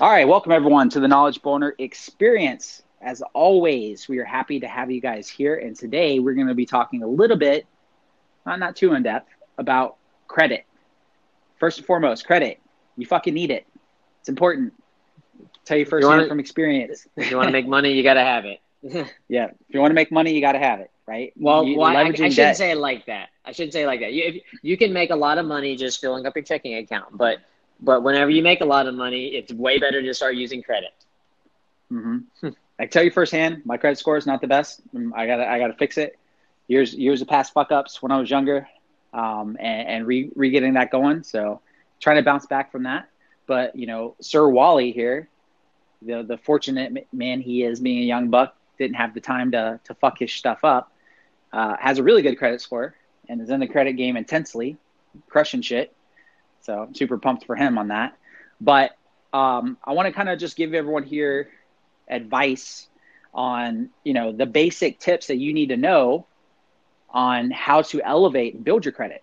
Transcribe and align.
All 0.00 0.08
right, 0.08 0.28
welcome 0.28 0.52
everyone 0.52 0.88
to 0.90 1.00
the 1.00 1.08
Knowledge 1.08 1.42
Boner 1.42 1.74
Experience. 1.78 2.84
As 3.02 3.20
always, 3.34 4.08
we 4.08 4.18
are 4.18 4.24
happy 4.24 4.60
to 4.60 4.68
have 4.68 4.92
you 4.92 5.00
guys 5.00 5.28
here. 5.28 5.56
And 5.56 5.74
today 5.74 6.20
we're 6.20 6.34
going 6.34 6.46
to 6.46 6.54
be 6.54 6.66
talking 6.66 7.02
a 7.02 7.06
little 7.08 7.36
bit, 7.36 7.66
not, 8.46 8.60
not 8.60 8.76
too 8.76 8.94
in 8.94 9.02
depth, 9.02 9.28
about 9.58 9.96
credit. 10.28 10.64
First 11.56 11.78
and 11.78 11.86
foremost, 11.86 12.24
credit. 12.28 12.60
You 12.96 13.06
fucking 13.06 13.34
need 13.34 13.50
it. 13.50 13.66
It's 14.20 14.28
important. 14.28 14.72
Tell 15.64 15.76
you 15.76 15.84
firsthand 15.84 16.28
from 16.28 16.38
experience. 16.38 17.08
If 17.16 17.32
you 17.32 17.36
want 17.36 17.48
to 17.48 17.52
make 17.52 17.66
money, 17.66 17.92
you 17.92 18.04
got 18.04 18.14
to 18.14 18.20
have 18.20 18.44
it. 18.44 18.60
yeah. 19.28 19.46
If 19.46 19.74
you 19.74 19.80
want 19.80 19.90
to 19.90 19.96
make 19.96 20.12
money, 20.12 20.32
you 20.32 20.40
got 20.40 20.52
to 20.52 20.60
have 20.60 20.78
it, 20.78 20.92
right? 21.08 21.32
Well, 21.36 21.64
you, 21.64 21.76
well 21.76 21.88
I, 21.88 22.02
I, 22.02 22.12
shouldn't 22.12 22.36
debt. 22.36 22.56
say 22.56 22.70
it 22.70 22.78
like 22.78 23.06
that. 23.06 23.30
I 23.44 23.50
shouldn't 23.50 23.72
say 23.72 23.82
it 23.82 23.88
like 23.88 23.98
that. 23.98 24.12
You, 24.12 24.22
if, 24.26 24.42
you 24.62 24.76
can 24.76 24.92
make 24.92 25.10
a 25.10 25.16
lot 25.16 25.38
of 25.38 25.46
money 25.46 25.74
just 25.74 26.00
filling 26.00 26.24
up 26.24 26.36
your 26.36 26.44
checking 26.44 26.76
account, 26.76 27.16
but 27.18 27.38
but 27.80 28.02
whenever 28.02 28.30
you 28.30 28.42
make 28.42 28.60
a 28.60 28.64
lot 28.64 28.86
of 28.86 28.94
money, 28.94 29.28
it's 29.28 29.52
way 29.52 29.78
better 29.78 30.02
to 30.02 30.14
start 30.14 30.34
using 30.34 30.62
credit. 30.62 30.92
Mm-hmm. 31.92 32.48
I 32.78 32.86
tell 32.86 33.02
you 33.02 33.10
firsthand, 33.10 33.62
my 33.64 33.76
credit 33.76 33.98
score 33.98 34.16
is 34.16 34.26
not 34.26 34.40
the 34.40 34.46
best. 34.46 34.82
Mm, 34.94 35.10
I 35.14 35.26
gotta 35.26 35.48
I 35.48 35.58
gotta 35.58 35.74
fix 35.74 35.98
it. 35.98 36.18
Years 36.68 36.94
years 36.94 37.22
of 37.22 37.28
past 37.28 37.52
fuck 37.52 37.72
ups 37.72 38.02
when 38.02 38.12
I 38.12 38.18
was 38.18 38.30
younger, 38.30 38.68
um, 39.12 39.56
and, 39.58 39.88
and 39.88 40.06
re 40.06 40.30
re 40.34 40.50
getting 40.50 40.74
that 40.74 40.90
going. 40.90 41.22
So 41.24 41.60
trying 42.00 42.16
to 42.16 42.22
bounce 42.22 42.46
back 42.46 42.70
from 42.70 42.84
that. 42.84 43.08
But 43.46 43.74
you 43.74 43.86
know, 43.86 44.14
Sir 44.20 44.48
Wally 44.48 44.92
here, 44.92 45.28
the 46.02 46.22
the 46.22 46.38
fortunate 46.38 47.08
man 47.12 47.40
he 47.40 47.64
is, 47.64 47.80
being 47.80 47.98
a 47.98 48.06
young 48.06 48.28
buck, 48.28 48.54
didn't 48.78 48.96
have 48.96 49.14
the 49.14 49.20
time 49.20 49.50
to 49.52 49.80
to 49.84 49.94
fuck 49.94 50.18
his 50.18 50.32
stuff 50.32 50.62
up. 50.62 50.92
Uh, 51.52 51.76
has 51.80 51.98
a 51.98 52.02
really 52.02 52.22
good 52.22 52.36
credit 52.36 52.60
score 52.60 52.94
and 53.28 53.40
is 53.40 53.50
in 53.50 53.58
the 53.58 53.66
credit 53.66 53.94
game 53.94 54.16
intensely, 54.16 54.76
crushing 55.28 55.62
shit. 55.62 55.94
So 56.62 56.82
I'm 56.82 56.94
super 56.94 57.18
pumped 57.18 57.46
for 57.46 57.56
him 57.56 57.78
on 57.78 57.88
that. 57.88 58.16
But 58.60 58.92
um, 59.32 59.76
I 59.84 59.92
want 59.92 60.06
to 60.06 60.12
kind 60.12 60.28
of 60.28 60.38
just 60.38 60.56
give 60.56 60.74
everyone 60.74 61.04
here 61.04 61.50
advice 62.08 62.88
on 63.34 63.90
you 64.04 64.14
know 64.14 64.32
the 64.32 64.46
basic 64.46 64.98
tips 64.98 65.26
that 65.26 65.36
you 65.36 65.52
need 65.52 65.68
to 65.68 65.76
know 65.76 66.26
on 67.10 67.50
how 67.50 67.82
to 67.82 68.00
elevate 68.02 68.54
and 68.54 68.64
build 68.64 68.84
your 68.84 68.92
credit 68.92 69.22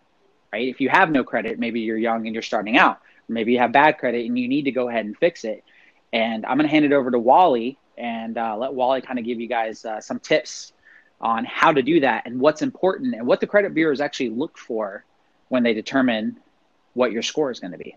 right? 0.54 0.70
If 0.70 0.80
you 0.80 0.90
have 0.90 1.12
no 1.12 1.24
credit 1.24 1.60
maybe 1.60 1.82
you're 1.82 1.98
young 1.98 2.26
and 2.26 2.34
you're 2.34 2.44
starting 2.44 2.78
out. 2.78 3.02
Maybe 3.28 3.54
you 3.54 3.60
have 3.60 3.72
bad 3.72 3.98
credit 3.98 4.26
and 4.26 4.38
you 4.38 4.48
need 4.48 4.64
to 4.64 4.72
go 4.72 4.88
ahead 4.88 5.06
and 5.06 5.18
fix 5.18 5.44
it. 5.44 5.64
And 6.14 6.46
i'm 6.46 6.58
going 6.58 6.68
to 6.68 6.72
hand 6.72 6.86
it 6.86 6.94
over 6.94 7.12
to 7.12 7.20
wally 7.20 7.78
and 7.98 8.38
uh, 8.38 8.56
let 8.56 8.74
wally 8.74 9.02
kind 9.02 9.20
of 9.20 9.26
give 9.26 9.40
you 9.40 9.48
guys 9.48 9.84
uh, 9.84 10.00
some 10.00 10.20
tips 10.20 10.72
on 11.20 11.46
how 11.46 11.72
to 11.72 11.82
do 11.82 12.00
that 12.02 12.24
and 12.26 12.40
what's 12.40 12.62
important 12.62 13.16
and 13.16 13.26
what 13.26 13.40
the 13.40 13.48
credit 13.48 13.74
bureaus 13.74 14.00
actually 14.00 14.30
look 14.30 14.58
for 14.58 15.04
when 15.50 15.64
they 15.64 15.74
determine 15.74 16.38
what 16.96 17.12
your 17.12 17.22
score 17.22 17.52
is 17.52 17.60
going 17.60 17.72
to 17.72 17.78
be 17.78 17.96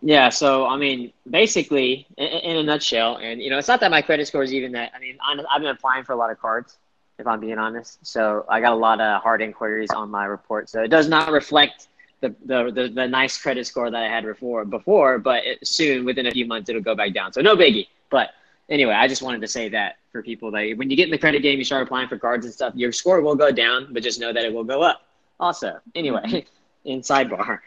yeah, 0.00 0.28
so 0.28 0.66
I 0.66 0.76
mean, 0.76 1.12
basically, 1.28 2.06
in, 2.16 2.26
in, 2.26 2.56
a 2.56 2.62
nutshell, 2.62 3.16
and 3.16 3.42
you 3.42 3.50
know, 3.50 3.58
it's 3.58 3.68
not 3.68 3.80
that 3.80 3.90
my 3.90 4.00
credit 4.00 4.28
score 4.28 4.42
is 4.42 4.52
even 4.52 4.72
that. 4.72 4.92
I 4.94 5.00
mean, 5.00 5.18
I've 5.26 5.60
been 5.60 5.70
applying 5.70 6.04
for 6.04 6.12
a 6.12 6.16
lot 6.16 6.30
of 6.30 6.38
cards, 6.38 6.76
if 7.18 7.26
I'm 7.26 7.40
being 7.40 7.58
honest. 7.58 7.98
So 8.06 8.44
I 8.48 8.60
got 8.60 8.72
a 8.72 8.76
lot 8.76 9.00
of 9.00 9.22
hard 9.22 9.42
inquiries 9.42 9.90
on 9.90 10.08
my 10.10 10.24
report. 10.26 10.68
So 10.68 10.82
it 10.82 10.88
does 10.88 11.08
not 11.08 11.32
reflect 11.32 11.88
the 12.20 12.34
the 12.44 12.70
the, 12.70 12.88
the 12.88 13.08
nice 13.08 13.36
credit 13.38 13.66
score 13.66 13.90
that 13.90 14.02
I 14.02 14.08
had 14.08 14.24
before. 14.24 14.64
Before, 14.64 15.18
but 15.18 15.44
it, 15.44 15.66
soon, 15.66 16.04
within 16.04 16.26
a 16.26 16.30
few 16.30 16.46
months, 16.46 16.68
it'll 16.68 16.82
go 16.82 16.94
back 16.94 17.12
down. 17.12 17.32
So 17.32 17.40
no 17.40 17.56
biggie. 17.56 17.88
But 18.08 18.30
anyway, 18.68 18.94
I 18.94 19.08
just 19.08 19.22
wanted 19.22 19.40
to 19.40 19.48
say 19.48 19.68
that 19.70 19.96
for 20.12 20.22
people 20.22 20.52
that 20.52 20.74
when 20.76 20.90
you 20.90 20.96
get 20.96 21.06
in 21.06 21.10
the 21.10 21.18
credit 21.18 21.42
game, 21.42 21.58
you 21.58 21.64
start 21.64 21.82
applying 21.82 22.08
for 22.08 22.18
cards 22.18 22.46
and 22.46 22.54
stuff, 22.54 22.72
your 22.76 22.92
score 22.92 23.20
will 23.20 23.34
go 23.34 23.50
down, 23.50 23.88
but 23.90 24.04
just 24.04 24.20
know 24.20 24.32
that 24.32 24.44
it 24.44 24.52
will 24.52 24.64
go 24.64 24.80
up. 24.80 25.02
Also, 25.40 25.80
anyway, 25.96 26.46
in 26.88 27.00
sidebar. 27.02 27.60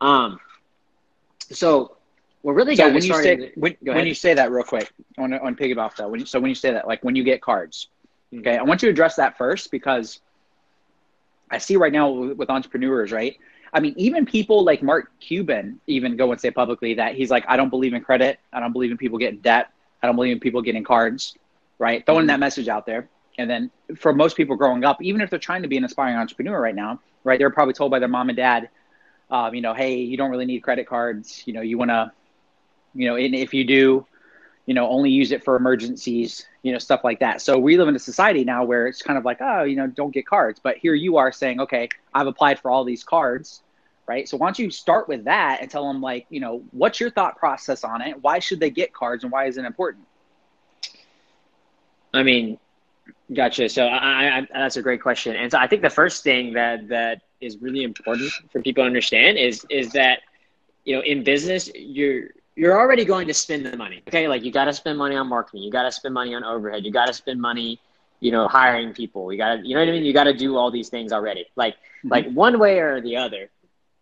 Um, 0.00 0.38
so 1.50 1.96
we're 2.42 2.54
really 2.54 2.76
so 2.76 2.86
when 2.86 3.02
you 3.02 3.14
say 3.22 3.52
when, 3.56 3.76
when 3.82 4.06
you 4.06 4.14
say 4.14 4.34
that 4.34 4.50
real 4.50 4.64
quick 4.64 4.92
on 5.16 5.34
on 5.34 5.56
piggyback 5.56 5.96
though 5.96 6.08
when 6.08 6.20
you, 6.20 6.26
so 6.26 6.38
when 6.38 6.48
you 6.48 6.54
say 6.54 6.72
that 6.72 6.86
like 6.86 7.02
when 7.02 7.16
you 7.16 7.24
get 7.24 7.42
cards 7.42 7.88
okay 8.32 8.56
i 8.56 8.62
want 8.62 8.80
you 8.80 8.86
to 8.86 8.92
address 8.92 9.16
that 9.16 9.36
first 9.36 9.70
because 9.70 10.20
i 11.50 11.58
see 11.58 11.76
right 11.76 11.92
now 11.92 12.10
with, 12.10 12.38
with 12.38 12.50
entrepreneurs 12.50 13.10
right? 13.12 13.36
I 13.72 13.80
mean 13.80 13.94
even 13.96 14.24
people 14.24 14.64
like 14.64 14.82
mark 14.82 15.10
cuban 15.20 15.80
even 15.86 16.16
go 16.16 16.30
and 16.30 16.40
say 16.40 16.50
publicly 16.50 16.94
that 16.94 17.14
he's 17.14 17.30
like 17.30 17.44
i 17.48 17.56
don't 17.56 17.70
believe 17.70 17.92
in 17.92 18.02
credit. 18.02 18.38
I 18.52 18.60
don't 18.60 18.72
believe 18.72 18.90
in 18.90 18.96
people 18.96 19.18
getting 19.18 19.40
debt. 19.40 19.72
I 20.02 20.06
don't 20.06 20.16
believe 20.16 20.32
in 20.32 20.40
people 20.40 20.62
getting 20.62 20.84
cards 20.84 21.36
right? 21.78 22.04
Throwing 22.04 22.22
mm-hmm. 22.22 22.28
that 22.28 22.40
message 22.40 22.68
out 22.68 22.86
there 22.86 23.08
and 23.38 23.48
then 23.48 23.70
for 23.96 24.12
most 24.12 24.36
people 24.36 24.56
growing 24.56 24.84
up 24.84 25.00
even 25.00 25.20
if 25.20 25.30
they're 25.30 25.38
trying 25.38 25.62
to 25.62 25.68
be 25.68 25.76
an 25.76 25.84
aspiring 25.84 26.16
entrepreneur 26.16 26.60
right 26.60 26.74
now 26.74 27.00
right 27.24 27.38
they're 27.38 27.50
probably 27.50 27.74
told 27.74 27.90
by 27.90 27.98
their 27.98 28.08
mom 28.08 28.28
and 28.28 28.36
dad 28.36 28.68
um, 29.30 29.54
you 29.54 29.60
know, 29.60 29.74
hey, 29.74 29.96
you 29.96 30.16
don't 30.16 30.30
really 30.30 30.46
need 30.46 30.60
credit 30.60 30.86
cards. 30.86 31.42
You 31.46 31.52
know, 31.52 31.60
you 31.60 31.78
want 31.78 31.90
to, 31.90 32.12
you 32.94 33.08
know, 33.08 33.16
and 33.16 33.34
if 33.34 33.52
you 33.52 33.64
do, 33.64 34.06
you 34.66 34.74
know, 34.74 34.88
only 34.88 35.10
use 35.10 35.32
it 35.32 35.44
for 35.44 35.56
emergencies, 35.56 36.46
you 36.62 36.72
know, 36.72 36.78
stuff 36.78 37.02
like 37.04 37.20
that. 37.20 37.40
So 37.40 37.58
we 37.58 37.76
live 37.78 37.88
in 37.88 37.96
a 37.96 38.00
society 38.00 38.44
now 38.44 38.64
where 38.64 38.86
it's 38.86 39.02
kind 39.02 39.18
of 39.18 39.24
like, 39.24 39.38
oh, 39.40 39.64
you 39.64 39.76
know, 39.76 39.86
don't 39.86 40.12
get 40.12 40.26
cards. 40.26 40.60
But 40.62 40.76
here 40.76 40.94
you 40.94 41.16
are 41.16 41.32
saying, 41.32 41.60
okay, 41.60 41.88
I've 42.14 42.26
applied 42.26 42.58
for 42.58 42.70
all 42.70 42.84
these 42.84 43.02
cards, 43.02 43.62
right? 44.06 44.28
So 44.28 44.36
why 44.36 44.46
don't 44.46 44.58
you 44.58 44.70
start 44.70 45.08
with 45.08 45.24
that 45.24 45.58
and 45.60 45.70
tell 45.70 45.86
them, 45.88 46.02
like, 46.02 46.26
you 46.28 46.40
know, 46.40 46.62
what's 46.72 47.00
your 47.00 47.10
thought 47.10 47.36
process 47.36 47.84
on 47.84 48.02
it? 48.02 48.22
Why 48.22 48.40
should 48.40 48.60
they 48.60 48.70
get 48.70 48.92
cards 48.92 49.24
and 49.24 49.32
why 49.32 49.46
is 49.46 49.56
it 49.56 49.64
important? 49.64 50.06
I 52.12 52.22
mean, 52.22 52.58
gotcha. 53.34 53.68
So 53.68 53.86
I, 53.86 54.38
I, 54.38 54.48
that's 54.52 54.76
a 54.76 54.82
great 54.82 55.02
question. 55.02 55.36
And 55.36 55.50
so 55.50 55.58
I 55.58 55.66
think 55.66 55.82
the 55.82 55.90
first 55.90 56.22
thing 56.22 56.52
that, 56.54 56.88
that 56.88 57.22
is 57.40 57.58
really 57.58 57.82
important 57.82 58.32
for 58.50 58.60
people 58.60 58.82
to 58.82 58.86
understand 58.86 59.38
is 59.38 59.64
is 59.70 59.92
that 59.92 60.20
you 60.84 60.96
know 60.96 61.02
in 61.02 61.22
business 61.22 61.70
you're 61.74 62.30
you're 62.56 62.78
already 62.78 63.04
going 63.04 63.28
to 63.28 63.34
spend 63.34 63.64
the 63.64 63.76
money. 63.76 64.02
Okay, 64.08 64.26
like 64.26 64.42
you 64.42 64.50
got 64.50 64.64
to 64.64 64.72
spend 64.72 64.98
money 64.98 65.14
on 65.14 65.28
marketing, 65.28 65.62
you 65.62 65.70
got 65.70 65.84
to 65.84 65.92
spend 65.92 66.12
money 66.12 66.34
on 66.34 66.42
overhead, 66.42 66.84
you 66.84 66.90
got 66.90 67.06
to 67.06 67.12
spend 67.12 67.40
money, 67.40 67.80
you 68.18 68.32
know, 68.32 68.48
hiring 68.48 68.92
people. 68.92 69.30
You 69.32 69.38
got 69.38 69.56
to, 69.56 69.66
you 69.66 69.74
know 69.74 69.80
what 69.80 69.88
I 69.88 69.92
mean? 69.92 70.04
You 70.04 70.12
got 70.12 70.24
to 70.24 70.34
do 70.34 70.56
all 70.56 70.70
these 70.72 70.88
things 70.88 71.12
already. 71.12 71.46
Like 71.54 71.74
mm-hmm. 71.74 72.08
like 72.08 72.32
one 72.32 72.58
way 72.58 72.80
or 72.80 73.00
the 73.00 73.16
other. 73.16 73.48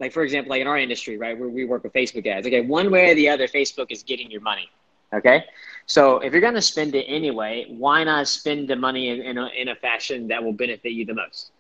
Like 0.00 0.12
for 0.12 0.22
example, 0.22 0.50
like 0.50 0.62
in 0.62 0.66
our 0.66 0.78
industry, 0.78 1.18
right, 1.18 1.38
where 1.38 1.50
we 1.50 1.66
work 1.66 1.82
with 1.84 1.92
Facebook 1.92 2.26
ads. 2.26 2.46
Okay, 2.46 2.62
one 2.62 2.90
way 2.90 3.10
or 3.10 3.14
the 3.14 3.28
other, 3.28 3.46
Facebook 3.46 3.90
is 3.90 4.02
getting 4.02 4.30
your 4.30 4.40
money. 4.40 4.70
Okay, 5.12 5.44
so 5.86 6.18
if 6.18 6.32
you're 6.32 6.40
going 6.40 6.54
to 6.54 6.62
spend 6.62 6.94
it 6.94 7.04
anyway, 7.04 7.66
why 7.68 8.04
not 8.04 8.28
spend 8.28 8.68
the 8.68 8.76
money 8.76 9.08
in, 9.08 9.20
in, 9.22 9.38
a, 9.38 9.46
in 9.48 9.68
a 9.68 9.74
fashion 9.76 10.28
that 10.28 10.42
will 10.42 10.52
benefit 10.52 10.92
you 10.92 11.04
the 11.04 11.14
most? 11.14 11.52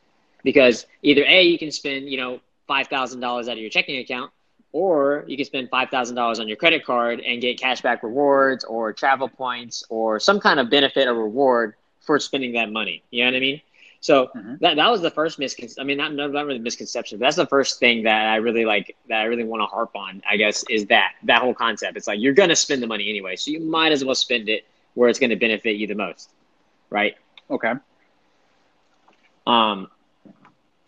because 0.46 0.86
either 1.02 1.24
a 1.26 1.42
you 1.42 1.58
can 1.58 1.72
spend 1.72 2.08
you 2.08 2.16
know 2.16 2.40
five 2.68 2.86
thousand 2.86 3.20
dollars 3.20 3.48
out 3.48 3.52
of 3.52 3.58
your 3.58 3.68
checking 3.68 3.98
account, 3.98 4.30
or 4.72 5.24
you 5.26 5.36
can 5.36 5.44
spend 5.44 5.68
five 5.68 5.90
thousand 5.90 6.14
dollars 6.14 6.38
on 6.38 6.46
your 6.48 6.56
credit 6.56 6.84
card 6.84 7.20
and 7.20 7.42
get 7.42 7.58
cashback 7.58 8.02
rewards 8.02 8.64
or 8.64 8.92
travel 8.92 9.28
points 9.28 9.84
or 9.90 10.20
some 10.20 10.38
kind 10.40 10.60
of 10.60 10.70
benefit 10.70 11.08
or 11.08 11.14
reward 11.14 11.74
for 12.00 12.18
spending 12.20 12.52
that 12.52 12.70
money. 12.70 13.02
You 13.10 13.24
know 13.24 13.32
what 13.32 13.36
I 13.36 13.40
mean? 13.40 13.60
So 14.00 14.28
mm-hmm. 14.36 14.54
that 14.60 14.76
that 14.76 14.90
was 14.90 15.00
the 15.00 15.10
first 15.10 15.38
misconception. 15.38 15.80
I 15.80 15.84
mean, 15.84 15.98
not 15.98 16.14
not 16.14 16.46
really 16.46 16.58
misconception. 16.58 17.18
But 17.18 17.26
that's 17.26 17.36
the 17.36 17.46
first 17.46 17.80
thing 17.80 18.04
that 18.04 18.26
I 18.26 18.36
really 18.36 18.64
like. 18.64 18.96
That 19.08 19.20
I 19.20 19.24
really 19.24 19.44
want 19.44 19.62
to 19.62 19.66
harp 19.66 19.96
on. 19.96 20.22
I 20.28 20.36
guess 20.36 20.64
is 20.68 20.86
that 20.86 21.12
that 21.24 21.42
whole 21.42 21.54
concept. 21.54 21.96
It's 21.96 22.06
like 22.06 22.20
you're 22.20 22.34
gonna 22.34 22.56
spend 22.56 22.82
the 22.82 22.86
money 22.86 23.08
anyway, 23.08 23.36
so 23.36 23.50
you 23.50 23.60
might 23.60 23.92
as 23.92 24.04
well 24.04 24.14
spend 24.14 24.48
it 24.48 24.64
where 24.96 25.08
it's 25.08 25.18
going 25.18 25.30
to 25.30 25.36
benefit 25.36 25.76
you 25.76 25.86
the 25.86 25.94
most, 25.94 26.30
right? 26.90 27.16
Okay. 27.50 27.72
Um, 29.46 29.88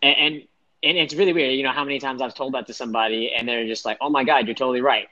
and, 0.03 0.17
and 0.17 0.43
and 0.83 0.97
it's 0.97 1.15
really 1.15 1.33
weird, 1.33 1.55
you 1.55 1.63
know, 1.63 1.73
how 1.73 1.85
many 1.85 1.99
times 1.99 2.23
I've 2.23 2.35
told 2.35 2.55
that 2.55 2.67
to 2.69 2.75
somebody 2.75 3.33
and 3.33 3.47
they're 3.49 3.67
just 3.67 3.85
like, 3.85 3.99
"Oh 4.01 4.11
my 4.11 4.25
god, 4.25 4.47
you're 4.47 4.55
totally 4.55 4.81
right." 4.81 5.09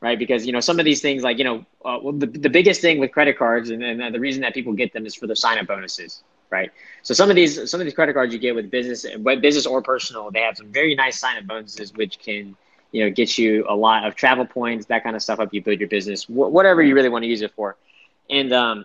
Right? 0.00 0.18
Because, 0.18 0.44
you 0.44 0.52
know, 0.52 0.60
some 0.60 0.78
of 0.78 0.84
these 0.84 1.00
things 1.00 1.22
like, 1.22 1.38
you 1.38 1.44
know, 1.44 1.64
uh, 1.82 1.98
well, 2.02 2.12
the, 2.12 2.26
the 2.26 2.50
biggest 2.50 2.82
thing 2.82 2.98
with 2.98 3.10
credit 3.10 3.38
cards 3.38 3.70
and, 3.70 3.82
and 3.82 4.14
the 4.14 4.20
reason 4.20 4.42
that 4.42 4.52
people 4.52 4.74
get 4.74 4.92
them 4.92 5.06
is 5.06 5.14
for 5.14 5.26
the 5.26 5.34
sign-up 5.34 5.66
bonuses, 5.66 6.22
right? 6.54 6.70
So 7.02 7.14
some 7.14 7.30
of 7.30 7.36
these 7.36 7.70
some 7.70 7.80
of 7.80 7.86
these 7.86 7.94
credit 7.94 8.14
cards 8.14 8.32
you 8.34 8.40
get 8.40 8.54
with 8.54 8.70
business 8.70 9.06
business 9.40 9.66
or 9.66 9.82
personal, 9.82 10.30
they 10.30 10.42
have 10.48 10.56
some 10.56 10.70
very 10.72 10.94
nice 10.94 11.18
sign-up 11.18 11.46
bonuses 11.46 11.92
which 11.94 12.18
can, 12.26 12.56
you 12.92 13.04
know, 13.04 13.10
get 13.10 13.38
you 13.38 13.66
a 13.68 13.76
lot 13.86 14.06
of 14.06 14.14
travel 14.16 14.46
points, 14.46 14.86
that 14.86 15.02
kind 15.04 15.16
of 15.16 15.22
stuff, 15.22 15.38
help 15.38 15.52
you 15.52 15.62
build 15.62 15.80
your 15.80 15.88
business, 15.88 16.24
wh- 16.24 16.52
whatever 16.56 16.82
you 16.82 16.94
really 16.94 17.10
want 17.10 17.24
to 17.24 17.28
use 17.28 17.42
it 17.42 17.52
for. 17.58 17.76
And 18.30 18.52
um 18.52 18.84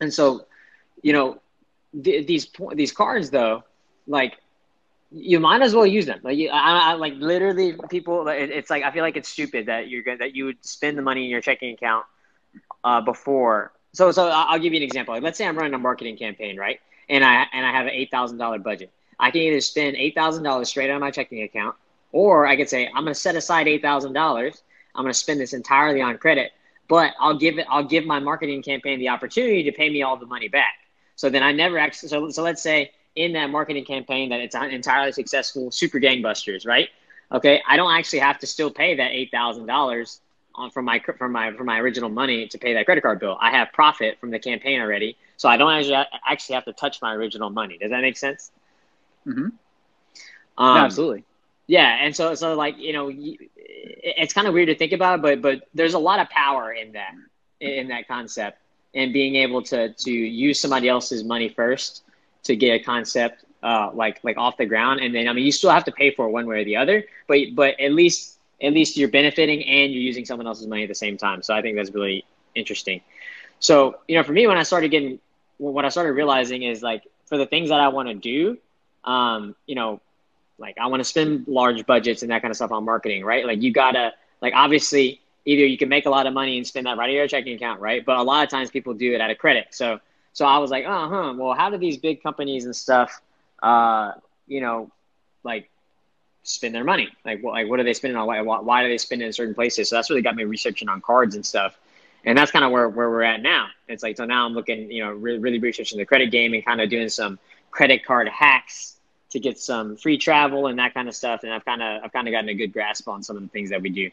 and 0.00 0.12
so, 0.12 0.46
you 1.02 1.12
know, 1.12 1.40
th- 2.04 2.26
these 2.26 2.48
these 2.74 2.92
cards 2.92 3.30
though, 3.30 3.64
like 4.06 4.34
you 5.10 5.40
might 5.40 5.62
as 5.62 5.74
well 5.74 5.86
use 5.86 6.06
them. 6.06 6.20
Like 6.22 6.36
you, 6.38 6.50
I, 6.50 6.92
I 6.92 6.92
like 6.94 7.14
literally 7.16 7.74
people. 7.90 8.26
It, 8.28 8.50
it's 8.50 8.70
like 8.70 8.82
I 8.82 8.90
feel 8.92 9.02
like 9.02 9.16
it's 9.16 9.28
stupid 9.28 9.66
that 9.66 9.88
you're 9.88 10.02
gonna, 10.02 10.18
that 10.18 10.34
you 10.34 10.46
would 10.46 10.64
spend 10.64 10.98
the 10.98 11.02
money 11.02 11.24
in 11.24 11.30
your 11.30 11.40
checking 11.40 11.74
account 11.74 12.04
uh, 12.84 13.00
before. 13.00 13.72
So 13.92 14.10
so 14.10 14.28
I'll 14.28 14.58
give 14.58 14.72
you 14.72 14.78
an 14.78 14.82
example. 14.82 15.18
Let's 15.20 15.38
say 15.38 15.46
I'm 15.46 15.56
running 15.56 15.74
a 15.74 15.78
marketing 15.78 16.16
campaign, 16.16 16.56
right? 16.58 16.80
And 17.08 17.24
I 17.24 17.46
and 17.52 17.66
I 17.66 17.72
have 17.72 17.86
an 17.86 17.92
eight 17.92 18.10
thousand 18.10 18.38
dollar 18.38 18.58
budget. 18.58 18.90
I 19.18 19.30
can 19.30 19.42
either 19.42 19.60
spend 19.60 19.96
eight 19.96 20.14
thousand 20.14 20.44
dollars 20.44 20.68
straight 20.68 20.90
out 20.90 20.96
of 20.96 21.00
my 21.00 21.10
checking 21.10 21.42
account, 21.42 21.76
or 22.10 22.46
I 22.46 22.56
could 22.56 22.68
say 22.68 22.86
I'm 22.86 23.04
going 23.04 23.14
to 23.14 23.14
set 23.14 23.36
aside 23.36 23.68
eight 23.68 23.82
thousand 23.82 24.14
dollars. 24.14 24.62
I'm 24.94 25.04
going 25.04 25.12
to 25.12 25.18
spend 25.18 25.40
this 25.40 25.52
entirely 25.52 26.00
on 26.00 26.16
credit, 26.18 26.52
but 26.88 27.12
I'll 27.20 27.36
give 27.36 27.58
it. 27.58 27.66
I'll 27.68 27.84
give 27.84 28.06
my 28.06 28.18
marketing 28.18 28.62
campaign 28.62 28.98
the 28.98 29.10
opportunity 29.10 29.62
to 29.64 29.72
pay 29.72 29.90
me 29.90 30.02
all 30.02 30.16
the 30.16 30.26
money 30.26 30.48
back. 30.48 30.74
So 31.16 31.28
then 31.28 31.42
I 31.42 31.52
never 31.52 31.78
actually. 31.78 32.08
So 32.08 32.30
so 32.30 32.42
let's 32.42 32.62
say 32.62 32.92
in 33.14 33.32
that 33.34 33.50
marketing 33.50 33.84
campaign 33.84 34.30
that 34.30 34.40
it's 34.40 34.54
entirely 34.54 35.12
successful, 35.12 35.70
super 35.70 36.00
gangbusters, 36.00 36.66
right? 36.66 36.88
Okay, 37.30 37.62
I 37.68 37.76
don't 37.76 37.92
actually 37.92 38.20
have 38.20 38.38
to 38.38 38.46
still 38.46 38.70
pay 38.70 38.94
that 38.96 39.10
eight 39.10 39.30
thousand 39.30 39.66
dollars 39.66 40.20
on 40.54 40.70
from 40.70 40.84
my 40.84 41.00
from 41.00 41.32
my 41.32 41.52
from 41.52 41.66
my 41.66 41.78
original 41.78 42.08
money 42.08 42.46
to 42.48 42.58
pay 42.58 42.74
that 42.74 42.84
credit 42.84 43.02
card 43.02 43.20
bill. 43.20 43.36
I 43.40 43.50
have 43.50 43.72
profit 43.72 44.18
from 44.20 44.30
the 44.30 44.38
campaign 44.38 44.80
already, 44.80 45.16
so 45.36 45.48
I 45.48 45.56
don't 45.56 45.72
actually 45.72 46.04
actually 46.28 46.54
have 46.54 46.64
to 46.66 46.72
touch 46.72 47.00
my 47.02 47.14
original 47.14 47.50
money. 47.50 47.78
Does 47.78 47.90
that 47.90 48.00
make 48.00 48.16
sense? 48.16 48.50
Mm-hmm. 49.26 49.48
Um, 50.58 50.74
no, 50.74 50.76
absolutely. 50.76 51.24
Yeah, 51.66 51.98
and 52.00 52.14
so 52.14 52.34
so 52.34 52.54
like 52.54 52.78
you 52.78 52.92
know, 52.92 53.10
it's 53.14 54.32
kind 54.32 54.46
of 54.46 54.54
weird 54.54 54.68
to 54.68 54.74
think 54.74 54.92
about, 54.92 55.22
but 55.22 55.40
but 55.40 55.68
there's 55.74 55.94
a 55.94 55.98
lot 55.98 56.20
of 56.20 56.28
power 56.28 56.72
in 56.72 56.92
that 56.92 57.14
in 57.60 57.88
that 57.88 58.08
concept 58.08 58.58
and 58.94 59.12
being 59.12 59.36
able 59.36 59.62
to 59.62 59.92
to 59.92 60.10
use 60.10 60.60
somebody 60.60 60.88
else's 60.88 61.24
money 61.24 61.48
first 61.48 62.02
to 62.44 62.56
get 62.56 62.80
a 62.80 62.84
concept 62.84 63.44
uh, 63.62 63.90
like 63.94 64.18
like 64.24 64.36
off 64.36 64.56
the 64.56 64.66
ground, 64.66 65.00
and 65.00 65.14
then 65.14 65.28
I 65.28 65.32
mean 65.32 65.44
you 65.44 65.52
still 65.52 65.70
have 65.70 65.84
to 65.84 65.92
pay 65.92 66.10
for 66.10 66.26
it 66.26 66.30
one 66.30 66.46
way 66.46 66.62
or 66.62 66.64
the 66.64 66.76
other, 66.76 67.04
but 67.26 67.38
but 67.54 67.78
at 67.80 67.92
least 67.92 68.38
at 68.62 68.72
least 68.72 68.96
you're 68.96 69.08
benefiting 69.08 69.64
and 69.64 69.92
you're 69.92 70.02
using 70.02 70.24
someone 70.24 70.46
else's 70.46 70.66
money 70.66 70.82
at 70.82 70.88
the 70.88 70.94
same 70.94 71.16
time. 71.16 71.42
So 71.42 71.54
I 71.54 71.62
think 71.62 71.76
that's 71.76 71.90
really 71.90 72.24
interesting. 72.54 73.00
So 73.58 73.96
you 74.08 74.16
know, 74.16 74.22
for 74.22 74.32
me, 74.32 74.46
when 74.46 74.58
I 74.58 74.62
started 74.62 74.90
getting 74.90 75.18
what 75.58 75.84
I 75.84 75.88
started 75.88 76.12
realizing 76.12 76.62
is 76.62 76.82
like 76.82 77.04
for 77.26 77.38
the 77.38 77.46
things 77.46 77.68
that 77.68 77.80
I 77.80 77.88
want 77.88 78.08
to 78.08 78.14
do, 78.14 78.58
um, 79.04 79.54
you 79.66 79.74
know, 79.74 80.00
like 80.58 80.76
I 80.78 80.86
want 80.86 81.00
to 81.00 81.04
spend 81.04 81.48
large 81.48 81.84
budgets 81.86 82.22
and 82.22 82.30
that 82.30 82.42
kind 82.42 82.50
of 82.50 82.56
stuff 82.56 82.72
on 82.72 82.84
marketing, 82.84 83.24
right? 83.24 83.46
Like 83.46 83.62
you 83.62 83.72
gotta 83.72 84.12
like 84.40 84.54
obviously 84.54 85.20
either 85.44 85.66
you 85.66 85.76
can 85.76 85.88
make 85.88 86.06
a 86.06 86.10
lot 86.10 86.26
of 86.26 86.32
money 86.32 86.56
and 86.56 86.66
spend 86.66 86.86
that 86.86 86.96
right 86.96 87.10
of 87.10 87.14
your 87.14 87.26
checking 87.28 87.54
account, 87.54 87.80
right? 87.80 88.04
But 88.04 88.16
a 88.16 88.22
lot 88.22 88.44
of 88.44 88.50
times 88.50 88.70
people 88.70 88.94
do 88.94 89.14
it 89.14 89.20
out 89.20 89.30
of 89.30 89.38
credit. 89.38 89.68
So 89.70 90.00
so 90.32 90.46
I 90.46 90.58
was 90.58 90.70
like, 90.70 90.84
uh 90.84 91.08
huh. 91.08 91.34
Well, 91.36 91.54
how 91.54 91.70
do 91.70 91.76
these 91.76 91.98
big 91.98 92.22
companies 92.22 92.64
and 92.64 92.74
stuff, 92.74 93.20
uh, 93.62 94.12
you 94.46 94.60
know, 94.60 94.90
like 95.44 95.70
spend 96.42 96.74
their 96.74 96.84
money? 96.84 97.08
Like, 97.24 97.42
what, 97.42 97.52
like 97.52 97.68
what 97.68 97.80
are 97.80 97.84
they 97.84 97.94
spending 97.94 98.16
on? 98.16 98.26
Why, 98.26 98.40
why 98.40 98.82
do 98.82 98.88
they 98.88 98.98
spend 98.98 99.22
it 99.22 99.26
in 99.26 99.32
certain 99.32 99.54
places? 99.54 99.88
So 99.88 99.96
that's 99.96 100.10
really 100.10 100.22
got 100.22 100.36
me 100.36 100.44
researching 100.44 100.88
on 100.88 101.00
cards 101.00 101.34
and 101.34 101.44
stuff. 101.44 101.78
And 102.24 102.38
that's 102.38 102.50
kind 102.50 102.64
of 102.64 102.70
where, 102.70 102.88
where 102.88 103.10
we're 103.10 103.22
at 103.22 103.42
now. 103.42 103.68
It's 103.88 104.02
like, 104.02 104.16
so 104.16 104.24
now 104.24 104.46
I'm 104.46 104.52
looking, 104.52 104.90
you 104.90 105.04
know, 105.04 105.12
really, 105.12 105.38
really 105.38 105.58
researching 105.58 105.98
the 105.98 106.06
credit 106.06 106.30
game 106.30 106.54
and 106.54 106.64
kind 106.64 106.80
of 106.80 106.88
doing 106.88 107.08
some 107.08 107.38
credit 107.70 108.04
card 108.04 108.28
hacks 108.28 108.96
to 109.30 109.40
get 109.40 109.58
some 109.58 109.96
free 109.96 110.18
travel 110.18 110.66
and 110.66 110.78
that 110.78 110.94
kind 110.94 111.08
of 111.08 111.14
stuff. 111.14 111.42
And 111.42 111.52
I've 111.52 111.64
kind 111.64 111.82
of, 111.82 112.04
I've 112.04 112.12
kind 112.12 112.28
of 112.28 112.32
gotten 112.32 112.48
a 112.48 112.54
good 112.54 112.72
grasp 112.72 113.08
on 113.08 113.22
some 113.22 113.36
of 113.36 113.42
the 113.42 113.48
things 113.48 113.70
that 113.70 113.82
we 113.82 113.90
do. 113.90 114.10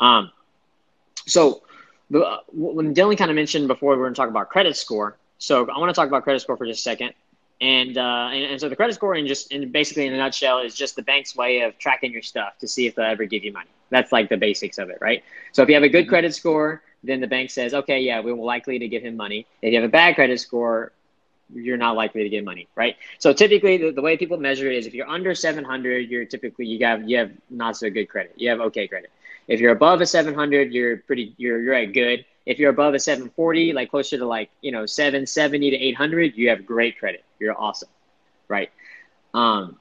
Um, 0.00 0.30
so 1.26 1.62
the, 2.10 2.40
when 2.52 2.94
Dylan 2.94 3.16
kind 3.18 3.30
of 3.30 3.34
mentioned 3.34 3.68
before, 3.68 3.90
we're 3.96 4.04
going 4.04 4.14
to 4.14 4.18
talk 4.18 4.28
about 4.28 4.48
credit 4.48 4.76
score. 4.76 5.16
So 5.38 5.68
I 5.70 5.78
want 5.78 5.90
to 5.90 5.94
talk 5.94 6.08
about 6.08 6.24
credit 6.24 6.40
score 6.40 6.56
for 6.56 6.66
just 6.66 6.80
a 6.80 6.82
second. 6.82 7.12
And, 7.60 7.96
uh, 7.96 8.28
and, 8.32 8.44
and 8.44 8.60
so 8.60 8.68
the 8.68 8.76
credit 8.76 8.94
score, 8.94 9.14
in 9.14 9.26
just 9.26 9.50
in 9.50 9.72
basically 9.72 10.06
in 10.06 10.12
a 10.12 10.16
nutshell, 10.18 10.60
is 10.60 10.74
just 10.74 10.96
the 10.96 11.02
bank's 11.02 11.34
way 11.34 11.62
of 11.62 11.78
tracking 11.78 12.12
your 12.12 12.22
stuff 12.22 12.58
to 12.58 12.68
see 12.68 12.86
if 12.86 12.94
they'll 12.94 13.06
ever 13.06 13.24
give 13.24 13.44
you 13.44 13.52
money. 13.52 13.70
That's 13.90 14.12
like 14.12 14.28
the 14.28 14.36
basics 14.36 14.78
of 14.78 14.90
it, 14.90 14.98
right? 15.00 15.24
So 15.52 15.62
if 15.62 15.68
you 15.68 15.74
have 15.74 15.84
a 15.84 15.88
good 15.88 16.04
mm-hmm. 16.04 16.10
credit 16.10 16.34
score, 16.34 16.82
then 17.02 17.20
the 17.20 17.26
bank 17.26 17.50
says, 17.50 17.72
okay, 17.72 18.00
yeah, 18.00 18.20
we're 18.20 18.34
likely 18.34 18.78
to 18.78 18.88
give 18.88 19.02
him 19.02 19.16
money. 19.16 19.46
If 19.62 19.72
you 19.72 19.80
have 19.80 19.88
a 19.88 19.92
bad 19.92 20.16
credit 20.16 20.40
score, 20.40 20.92
you're 21.54 21.76
not 21.76 21.96
likely 21.96 22.24
to 22.24 22.28
get 22.28 22.44
money, 22.44 22.68
right? 22.74 22.96
So 23.18 23.32
typically, 23.32 23.76
the, 23.76 23.92
the 23.92 24.02
way 24.02 24.16
people 24.16 24.36
measure 24.36 24.70
it 24.70 24.76
is 24.76 24.86
if 24.86 24.94
you're 24.94 25.08
under 25.08 25.34
700, 25.34 26.10
you're 26.10 26.24
typically 26.24 26.66
you 26.66 26.84
have 26.84 27.08
you 27.08 27.18
have 27.18 27.30
not 27.50 27.76
so 27.76 27.88
good 27.88 28.06
credit. 28.06 28.34
You 28.36 28.50
have 28.50 28.60
okay 28.60 28.88
credit. 28.88 29.10
If 29.46 29.60
you're 29.60 29.72
above 29.72 30.00
a 30.00 30.06
700, 30.06 30.72
you're 30.72 30.96
pretty 30.98 31.34
you're 31.36 31.62
you're 31.62 31.74
at 31.74 31.92
good. 31.92 32.24
If 32.46 32.58
you're 32.58 32.70
above 32.70 32.94
a 32.94 32.98
740, 32.98 33.72
like 33.72 33.90
closer 33.90 34.18
to 34.18 34.26
like, 34.26 34.50
you 34.60 34.70
know, 34.70 34.86
770 34.86 35.70
to 35.70 35.76
800, 35.76 36.36
you 36.36 36.48
have 36.50 36.64
great 36.64 36.98
credit. 36.98 37.24
You're 37.38 37.58
awesome. 37.60 37.88
Right. 38.48 38.70
Um, 39.34 39.78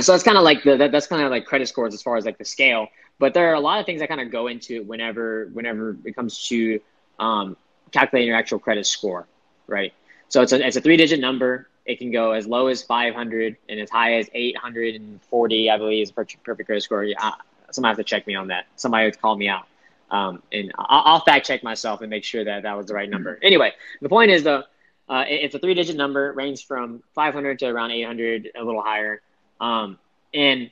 so 0.00 0.12
that's 0.12 0.24
kind 0.24 0.38
of 0.38 0.44
like 0.44 0.62
the, 0.62 0.76
that, 0.76 0.92
that's 0.92 1.06
kind 1.06 1.22
of 1.22 1.30
like 1.30 1.44
credit 1.44 1.68
scores 1.68 1.94
as 1.94 2.02
far 2.02 2.16
as 2.16 2.24
like 2.24 2.38
the 2.38 2.44
scale, 2.44 2.88
but 3.18 3.34
there 3.34 3.50
are 3.50 3.54
a 3.54 3.60
lot 3.60 3.78
of 3.78 3.86
things 3.86 4.00
that 4.00 4.08
kind 4.08 4.20
of 4.20 4.30
go 4.30 4.46
into 4.46 4.76
it 4.76 4.86
whenever, 4.86 5.48
whenever 5.52 5.96
it 6.04 6.16
comes 6.16 6.46
to, 6.48 6.80
um, 7.18 7.56
calculating 7.90 8.28
your 8.28 8.36
actual 8.36 8.58
credit 8.58 8.86
score. 8.86 9.26
Right. 9.66 9.92
So 10.28 10.40
it's 10.42 10.52
a, 10.52 10.66
it's 10.66 10.76
a 10.76 10.80
three 10.80 10.96
digit 10.96 11.20
number. 11.20 11.68
It 11.84 11.98
can 11.98 12.10
go 12.10 12.32
as 12.32 12.46
low 12.46 12.68
as 12.68 12.82
500 12.82 13.56
and 13.68 13.80
as 13.80 13.90
high 13.90 14.14
as 14.14 14.28
840, 14.32 15.70
I 15.70 15.76
believe 15.76 16.02
is 16.02 16.12
perfect 16.12 16.44
credit 16.44 16.82
score. 16.82 17.04
Yeah, 17.04 17.32
somebody 17.70 17.90
has 17.90 17.96
to 17.98 18.04
check 18.04 18.26
me 18.26 18.34
on 18.34 18.48
that. 18.48 18.66
Somebody 18.76 19.06
would 19.06 19.20
call 19.20 19.36
me 19.36 19.48
out. 19.48 19.66
Um, 20.10 20.42
and 20.52 20.70
I'll, 20.78 21.02
I'll, 21.06 21.20
fact 21.20 21.46
check 21.46 21.62
myself 21.62 22.02
and 22.02 22.10
make 22.10 22.22
sure 22.22 22.44
that 22.44 22.64
that 22.64 22.76
was 22.76 22.86
the 22.86 22.94
right 22.94 23.08
number. 23.08 23.38
Anyway, 23.42 23.72
the 24.02 24.10
point 24.10 24.30
is 24.30 24.42
though, 24.42 24.62
uh, 25.08 25.24
it, 25.28 25.44
it's 25.44 25.54
a 25.54 25.58
three 25.58 25.74
digit 25.74 25.96
number, 25.96 26.32
range 26.32 26.66
from 26.66 27.02
500 27.14 27.58
to 27.60 27.66
around 27.66 27.90
800, 27.90 28.50
a 28.54 28.64
little 28.64 28.82
higher. 28.82 29.20
Um, 29.60 29.98
and 30.34 30.70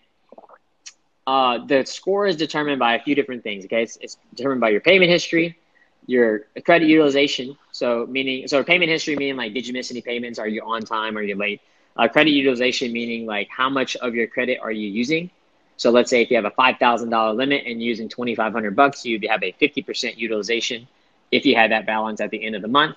uh, 1.27 1.65
the 1.67 1.85
score 1.85 2.27
is 2.27 2.37
determined 2.37 2.79
by 2.79 2.95
a 2.95 3.03
few 3.03 3.15
different 3.15 3.43
things. 3.43 3.65
Okay, 3.65 3.83
it's, 3.83 3.97
it's, 4.01 4.17
determined 4.35 4.61
by 4.61 4.71
your 4.71 4.81
payment 4.81 5.11
history, 5.11 5.59
your 6.07 6.47
credit 6.65 6.89
utilization. 6.89 7.57
So 7.73 8.07
meaning, 8.09 8.49
so 8.49 8.65
payment 8.65 8.91
history 8.91 9.17
meaning 9.17 9.37
like, 9.37 9.55
did 9.55 9.67
you 9.67 9.73
miss 9.73 9.91
any 9.91 10.01
payments? 10.01 10.39
Are 10.39 10.49
you 10.49 10.63
on 10.63 10.83
time? 10.83 11.17
Are 11.17 11.23
you 11.23 11.37
late? 11.37 11.61
Uh, 11.97 12.09
credit 12.09 12.31
utilization 12.31 12.93
meaning 12.93 13.27
like, 13.27 13.49
how 13.49 13.69
much 13.69 13.97
of 13.97 14.15
your 14.15 14.27
credit 14.27 14.59
are 14.61 14.73
you 14.73 14.89
using? 14.89 15.31
So 15.77 15.91
let's 15.91 16.11
say 16.11 16.21
if 16.21 16.31
you 16.31 16.37
have 16.37 16.45
a 16.45 16.51
$5,000 16.51 17.37
limit 17.37 17.65
and 17.67 17.83
using 17.83 18.09
2,500 18.09 18.77
bucks, 18.77 19.05
you'd 19.05 19.25
have 19.31 19.43
a 19.43 19.53
50% 19.53 20.17
utilization 20.17 20.87
if 21.31 21.47
you 21.47 21.55
had 21.55 21.71
that 21.71 21.87
balance 21.87 22.21
at 22.21 22.31
the 22.31 22.45
end 22.45 22.55
of 22.55 22.63
the 22.63 22.69
month. 22.69 22.97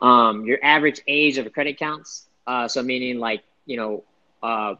Um, 0.00 0.44
your 0.44 0.58
average 0.62 1.00
age 1.06 1.38
of 1.38 1.52
credit 1.52 1.78
counts. 1.78 2.26
Uh, 2.46 2.68
so 2.68 2.82
meaning 2.82 3.18
like, 3.18 3.42
you 3.66 3.76
know, 3.76 4.04
uh, 4.42 4.74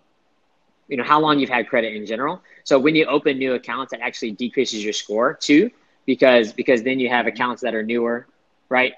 you 0.88 0.96
know, 0.96 1.04
how 1.04 1.20
long 1.20 1.38
you've 1.38 1.50
had 1.50 1.68
credit 1.68 1.94
in 1.94 2.06
general. 2.06 2.42
So 2.64 2.78
when 2.78 2.94
you 2.94 3.06
open 3.06 3.38
new 3.38 3.54
accounts, 3.54 3.92
it 3.92 4.00
actually 4.02 4.32
decreases 4.32 4.82
your 4.82 4.92
score 4.92 5.34
too, 5.34 5.70
because, 6.06 6.52
because 6.52 6.82
then 6.82 6.98
you 6.98 7.08
have 7.08 7.26
accounts 7.26 7.62
that 7.62 7.74
are 7.74 7.82
newer, 7.82 8.26
right? 8.68 8.94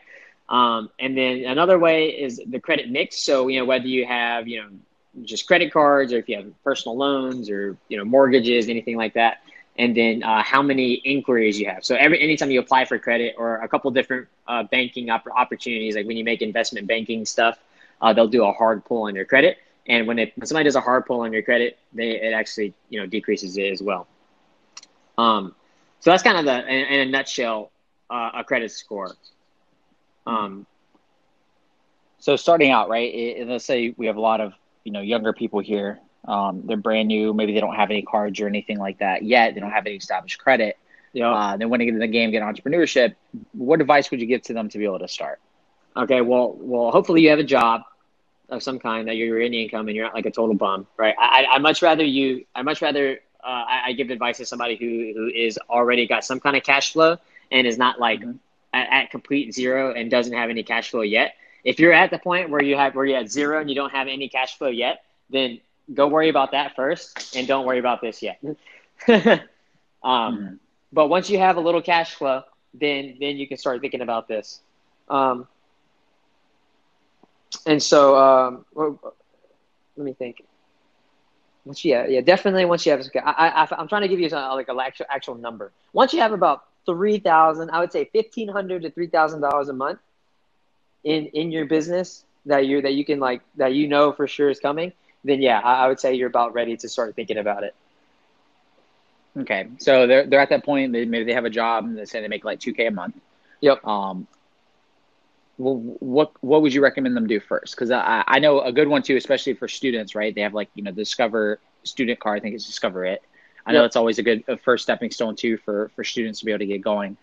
Um, 0.49 0.91
and 0.99 1.17
then 1.17 1.45
another 1.45 1.79
way 1.79 2.09
is 2.09 2.41
the 2.47 2.61
credit 2.61 2.91
mix. 2.91 3.19
So, 3.23 3.49
you 3.49 3.61
know, 3.61 3.67
whether 3.67 3.87
you 3.87 4.07
have, 4.07 4.49
you 4.49 4.63
know, 4.63 4.69
just 5.25 5.47
credit 5.47 5.73
cards 5.73 6.13
or 6.13 6.19
if 6.19 6.29
you 6.29 6.37
have 6.37 6.47
personal 6.65 6.97
loans 6.97 7.51
or 7.51 7.77
you 7.89 7.99
know 7.99 8.05
mortgages 8.05 8.69
anything 8.69 8.97
like 8.97 9.15
that 9.15 9.43
and 9.79 9.97
then 9.97 10.23
uh, 10.23 10.43
how 10.43 10.63
many 10.63 10.95
inquiries 10.95 11.59
you 11.59 11.67
have. 11.69 11.85
So 11.85 11.97
every 11.97 12.21
anytime 12.21 12.51
you 12.51 12.61
apply 12.61 12.85
for 12.85 12.99
credit 12.99 13.35
or 13.39 13.57
a 13.57 13.69
couple 13.69 13.91
different 13.91 14.29
uh, 14.47 14.65
banking 14.65 15.11
op- 15.11 15.27
opportunities 15.35 15.97
like 15.97 16.07
when 16.07 16.17
you 16.17 16.25
make 16.25 16.43
investment 16.43 16.87
banking 16.87 17.25
stuff 17.25 17.59
uh, 18.01 18.13
they'll 18.13 18.29
do 18.29 18.45
a 18.45 18.53
hard 18.53 18.85
pull 18.85 19.03
on 19.05 19.15
your 19.15 19.25
credit. 19.25 19.59
And 19.87 20.07
when, 20.07 20.19
it, 20.19 20.33
when 20.37 20.47
somebody 20.47 20.65
does 20.65 20.77
a 20.77 20.81
hard 20.81 21.07
pull 21.07 21.21
on 21.21 21.33
your 21.33 21.43
credit 21.43 21.79
they, 21.93 22.11
it 22.21 22.33
actually 22.33 22.75
you 22.91 23.01
know 23.01 23.07
decreases 23.07 23.57
it 23.57 23.73
as 23.73 23.83
well. 23.83 24.07
Um, 25.17 25.55
so 26.01 26.11
that's 26.11 26.23
kind 26.23 26.39
of 26.39 26.45
the 26.45 26.67
in, 26.69 26.87
in 26.87 27.09
a 27.09 27.11
nutshell 27.11 27.71
uh, 28.11 28.31
a 28.35 28.45
credit 28.45 28.71
score. 28.71 29.12
Um, 30.26 30.67
so 32.19 32.37
starting 32.37 32.71
out 32.71 32.88
right 32.88 33.12
it, 33.12 33.49
let's 33.49 33.64
say 33.64 33.95
we 33.97 34.07
have 34.07 34.17
a 34.17 34.21
lot 34.21 34.41
of 34.41 34.52
you 34.85 34.93
know 34.93 35.00
younger 35.00 35.33
people 35.33 35.61
here. 35.61 35.99
Um, 36.26 36.62
they're 36.67 36.76
brand 36.76 37.09
new. 37.09 37.35
Maybe 37.35 37.52
they 37.52 37.61
don't 37.61 37.75
have 37.75 37.91
any 37.91 38.02
cards 38.02 38.41
or 38.41 38.47
anything 38.47 38.79
like 38.79 38.99
that 38.99 39.23
yet. 39.23 39.55
They 39.55 39.61
don't 39.61 39.71
have 39.71 39.87
any 39.87 39.97
established 39.97 40.38
credit. 40.38 40.79
Yeah. 41.12 41.31
Uh, 41.31 41.57
they 41.57 41.64
want 41.64 41.81
to 41.81 41.85
get 41.85 41.95
in 41.95 42.00
the 42.00 42.07
game, 42.07 42.31
get 42.31 42.43
entrepreneurship. 42.43 43.14
What 43.52 43.81
advice 43.81 44.11
would 44.11 44.21
you 44.21 44.26
give 44.26 44.43
to 44.43 44.55
them 44.55 44.69
to 44.71 44.79
be 44.79 44.85
able 44.85 45.00
to 45.00 45.09
start? 45.09 45.41
Okay, 45.97 46.23
well, 46.23 46.57
well, 46.59 46.91
hopefully 46.91 47.21
you 47.21 47.31
have 47.31 47.38
a 47.38 47.45
job 47.45 47.83
of 48.49 48.62
some 48.62 48.79
kind 48.79 49.09
that 49.09 49.17
you're 49.17 49.41
in 49.41 49.52
income 49.52 49.88
and 49.88 49.97
you're 49.97 50.07
not 50.07 50.14
like 50.14 50.26
a 50.26 50.31
total 50.31 50.55
bum, 50.55 50.87
right? 50.97 51.14
I, 51.19 51.47
I 51.50 51.59
much 51.59 51.83
rather 51.83 52.05
you. 52.05 52.47
I 52.55 52.62
much 52.62 52.81
rather 52.81 53.21
uh, 53.45 53.47
I, 53.47 53.81
I, 53.87 53.93
give 53.93 54.11
advice 54.11 54.38
to 54.38 54.47
somebody 54.47 54.76
who 54.76 55.12
who 55.14 55.29
is 55.29 55.59
already 55.69 56.07
got 56.07 56.25
some 56.25 56.41
kind 56.41 56.57
of 56.57 56.62
cash 56.62 56.93
flow 56.93 57.19
and 57.50 57.67
is 57.67 57.76
not 57.76 57.99
like 57.99 58.21
mm-hmm. 58.21 58.37
at, 58.73 58.88
at 58.91 59.11
complete 59.11 59.52
zero 59.52 59.93
and 59.93 60.11
doesn't 60.11 60.33
have 60.33 60.49
any 60.49 60.62
cash 60.62 60.91
flow 60.91 61.02
yet 61.02 61.35
if 61.64 61.79
you're 61.79 61.93
at 61.93 62.11
the 62.11 62.19
point 62.19 62.50
where 62.50 62.62
you 62.62 62.76
have 62.76 62.95
where 62.95 63.05
you're 63.05 63.19
at 63.19 63.31
zero 63.31 63.61
and 63.61 63.69
you 63.69 63.76
don't 63.76 63.93
have 63.93 64.09
any 64.09 64.29
cash 64.29 64.59
flow 64.59 64.69
yet, 64.69 65.05
then 65.31 65.61
go 65.93 66.09
worry 66.09 66.29
about 66.29 66.53
that 66.53 66.75
first 66.77 67.37
and 67.37 67.47
don't 67.47 67.67
worry 67.67 67.79
about 67.79 68.01
this 68.01 68.23
yet. 68.23 68.39
um, 68.43 68.55
mm-hmm. 70.05 70.55
But 70.93 71.09
once 71.09 71.31
you 71.31 71.39
have 71.39 71.57
a 71.57 71.61
little 71.61 71.83
cash 71.83 72.15
flow, 72.15 72.43
then 72.75 73.17
then 73.21 73.37
you 73.37 73.47
can 73.47 73.57
start 73.57 73.81
thinking 73.81 74.03
about 74.03 74.29
this. 74.29 74.61
Um, 75.09 75.47
and 77.67 77.83
so 77.83 78.17
um, 78.17 78.65
let 79.97 80.05
me 80.05 80.12
think. 80.12 80.45
Once 81.65 81.85
you 81.85 81.95
have, 81.95 82.11
yeah, 82.11 82.21
definitely 82.21 82.65
once 82.65 82.85
you 82.85 82.91
have, 82.91 83.07
I, 83.25 83.49
I, 83.49 83.69
I'm 83.79 83.87
trying 83.87 84.03
to 84.03 84.09
give 84.09 84.19
you 84.19 84.29
some, 84.29 84.43
like 84.57 84.69
an 84.69 84.81
actual 84.81 85.07
actual 85.09 85.35
number. 85.37 85.71
Once 85.93 86.12
you 86.12 86.21
have 86.21 86.33
about 86.33 86.65
three 86.87 87.19
thousand, 87.19 87.71
I 87.71 87.79
would 87.79 87.93
say 87.93 88.05
fifteen 88.07 88.49
hundred 88.49 88.83
to 88.83 88.91
three 88.91 89.07
thousand 89.07 89.43
dollars 89.43 89.69
a 89.69 89.73
month 89.73 90.01
in 91.05 91.27
in 91.27 91.53
your 91.53 91.67
business 91.67 92.25
that 92.47 92.67
you 92.67 92.83
that 92.83 92.95
you 92.95 93.05
can 93.05 93.21
like 93.21 93.43
that 93.57 93.75
you 93.75 93.87
know 93.87 94.12
for 94.12 94.27
sure 94.27 94.51
is 94.51 94.59
coming, 94.59 94.93
then 95.25 95.41
yeah, 95.41 95.61
I, 95.61 95.85
I 95.85 95.88
would 95.88 96.00
say 96.00 96.14
you're 96.14 96.29
about 96.29 96.55
ready 96.55 96.76
to 96.76 96.88
start 96.88 97.14
thinking 97.14 97.38
about 97.38 97.64
it. 97.64 97.75
Okay, 99.37 99.69
so 99.79 100.07
they're 100.07 100.26
they're 100.26 100.41
at 100.41 100.50
that 100.50 100.64
point. 100.64 100.93
They, 100.93 101.05
maybe 101.05 101.25
they 101.25 101.33
have 101.33 101.45
a 101.45 101.50
job 101.50 101.85
and 101.85 101.97
they 101.97 102.05
say 102.05 102.21
they 102.21 102.29
make 102.29 102.45
like 102.45 102.61
two 102.61 102.73
k 102.73 102.87
a 102.87 102.91
month. 102.91 103.17
Yep. 103.61 103.85
Um. 103.87 104.26
Well, 105.59 105.76
what 105.76 106.33
what 106.41 106.62
would 106.62 106.75
you 106.75 106.83
recommend 106.83 107.17
them 107.17 107.26
do 107.26 107.41
first? 107.41 107.75
Because 107.75 107.91
I 107.91 108.25
I 108.26 108.38
know 108.38 108.61
a 108.61 108.73
good 108.73 108.88
one 108.88 109.02
too, 109.02 109.17
especially 109.17 109.55
for 109.55 109.69
students, 109.69 110.14
right? 110.14 110.35
They 110.35 110.43
have 110.43 110.55
like 110.55 110.69
you 110.75 110.83
know 110.83 110.91
Discover 110.91 111.61
student 111.85 112.21
card. 112.21 112.38
I 112.38 112.41
think 112.41 112.55
it's 112.55 112.67
Discover 112.67 113.07
it. 113.07 113.23
I 113.64 113.73
know 113.73 113.85
it's 113.85 113.97
always 113.97 114.19
a 114.19 114.23
good 114.23 114.45
a 114.49 114.57
first 114.57 114.83
stepping 114.83 115.11
stone 115.11 115.37
too 115.37 115.57
for 115.57 115.91
for 115.95 116.05
students 116.05 116.41
to 116.41 116.45
be 116.45 116.52
able 116.52 116.61
to 116.61 116.67
get 116.67 116.83
going. 116.83 117.17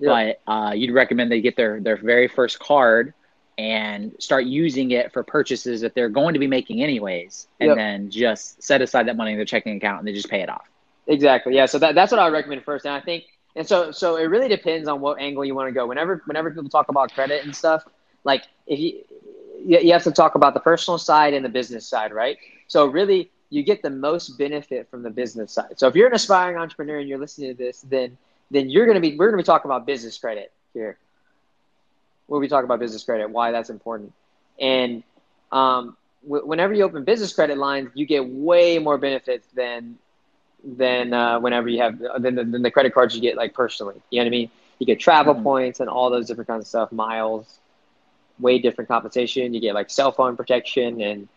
But 0.00 0.40
uh, 0.46 0.72
you'd 0.74 0.92
recommend 0.92 1.30
they 1.30 1.40
get 1.40 1.56
their 1.56 1.80
their 1.80 1.96
very 1.96 2.28
first 2.28 2.58
card 2.58 3.14
and 3.56 4.14
start 4.18 4.46
using 4.46 4.90
it 4.90 5.12
for 5.12 5.22
purchases 5.22 5.80
that 5.82 5.94
they're 5.94 6.08
going 6.08 6.34
to 6.34 6.40
be 6.40 6.46
making 6.46 6.82
anyways, 6.82 7.46
and 7.60 7.68
yep. 7.68 7.76
then 7.76 8.10
just 8.10 8.62
set 8.62 8.82
aside 8.82 9.06
that 9.08 9.16
money 9.16 9.32
in 9.32 9.36
their 9.36 9.44
checking 9.44 9.76
account 9.76 10.00
and 10.00 10.08
they 10.08 10.12
just 10.12 10.28
pay 10.28 10.40
it 10.40 10.48
off. 10.48 10.68
Exactly. 11.06 11.54
Yeah. 11.54 11.66
So 11.66 11.78
that, 11.78 11.94
that's 11.94 12.10
what 12.10 12.18
I 12.18 12.28
recommend 12.28 12.64
first. 12.64 12.84
And 12.86 12.94
I 12.94 13.00
think, 13.00 13.24
and 13.56 13.66
so 13.66 13.92
so 13.92 14.16
it 14.16 14.24
really 14.24 14.48
depends 14.48 14.88
on 14.88 15.00
what 15.00 15.20
angle 15.20 15.44
you 15.44 15.54
want 15.54 15.68
to 15.68 15.72
go. 15.72 15.86
Whenever 15.86 16.22
whenever 16.26 16.50
people 16.50 16.68
talk 16.68 16.88
about 16.88 17.12
credit 17.12 17.44
and 17.44 17.54
stuff, 17.54 17.84
like 18.24 18.44
if 18.66 18.80
you 18.80 19.04
you 19.64 19.92
have 19.92 20.02
to 20.04 20.12
talk 20.12 20.34
about 20.34 20.54
the 20.54 20.60
personal 20.60 20.98
side 20.98 21.32
and 21.34 21.44
the 21.44 21.48
business 21.48 21.86
side, 21.86 22.12
right? 22.12 22.36
So 22.66 22.86
really, 22.86 23.30
you 23.50 23.62
get 23.62 23.82
the 23.82 23.90
most 23.90 24.36
benefit 24.38 24.90
from 24.90 25.02
the 25.02 25.10
business 25.10 25.52
side. 25.52 25.78
So 25.78 25.86
if 25.86 25.94
you're 25.94 26.08
an 26.08 26.14
aspiring 26.14 26.56
entrepreneur 26.56 26.98
and 26.98 27.08
you're 27.08 27.18
listening 27.18 27.50
to 27.50 27.54
this, 27.54 27.82
then 27.82 28.16
then 28.50 28.68
you're 28.68 28.86
going 28.86 28.96
to 28.96 29.00
be 29.00 29.16
we're 29.16 29.30
going 29.30 29.38
to 29.38 29.42
be 29.42 29.46
talking 29.46 29.70
about 29.70 29.86
business 29.86 30.18
credit 30.18 30.52
here. 30.72 30.98
We'll 32.28 32.40
be 32.40 32.48
talking 32.48 32.64
about 32.64 32.80
business 32.80 33.02
credit, 33.04 33.30
why 33.30 33.50
that's 33.52 33.70
important, 33.70 34.12
and 34.60 35.02
um, 35.52 35.96
w- 36.22 36.46
whenever 36.46 36.72
you 36.72 36.84
open 36.84 37.04
business 37.04 37.32
credit 37.32 37.58
lines, 37.58 37.90
you 37.94 38.06
get 38.06 38.26
way 38.26 38.78
more 38.78 38.98
benefits 38.98 39.46
than 39.54 39.98
than 40.64 41.12
uh, 41.12 41.38
whenever 41.40 41.68
you 41.68 41.80
have 41.80 41.98
than 42.18 42.34
the, 42.34 42.44
than 42.44 42.62
the 42.62 42.70
credit 42.70 42.94
cards 42.94 43.14
you 43.14 43.20
get 43.20 43.36
like 43.36 43.54
personally. 43.54 43.96
You 44.10 44.20
know 44.20 44.24
what 44.24 44.28
I 44.28 44.30
mean? 44.30 44.50
You 44.78 44.86
get 44.86 45.00
travel 45.00 45.34
mm-hmm. 45.34 45.42
points 45.42 45.80
and 45.80 45.88
all 45.88 46.10
those 46.10 46.26
different 46.26 46.48
kinds 46.48 46.62
of 46.62 46.68
stuff, 46.68 46.92
miles, 46.92 47.58
way 48.38 48.58
different 48.58 48.88
compensation. 48.88 49.54
You 49.54 49.60
get 49.60 49.74
like 49.74 49.90
cell 49.90 50.12
phone 50.12 50.36
protection 50.36 51.00
and 51.00 51.28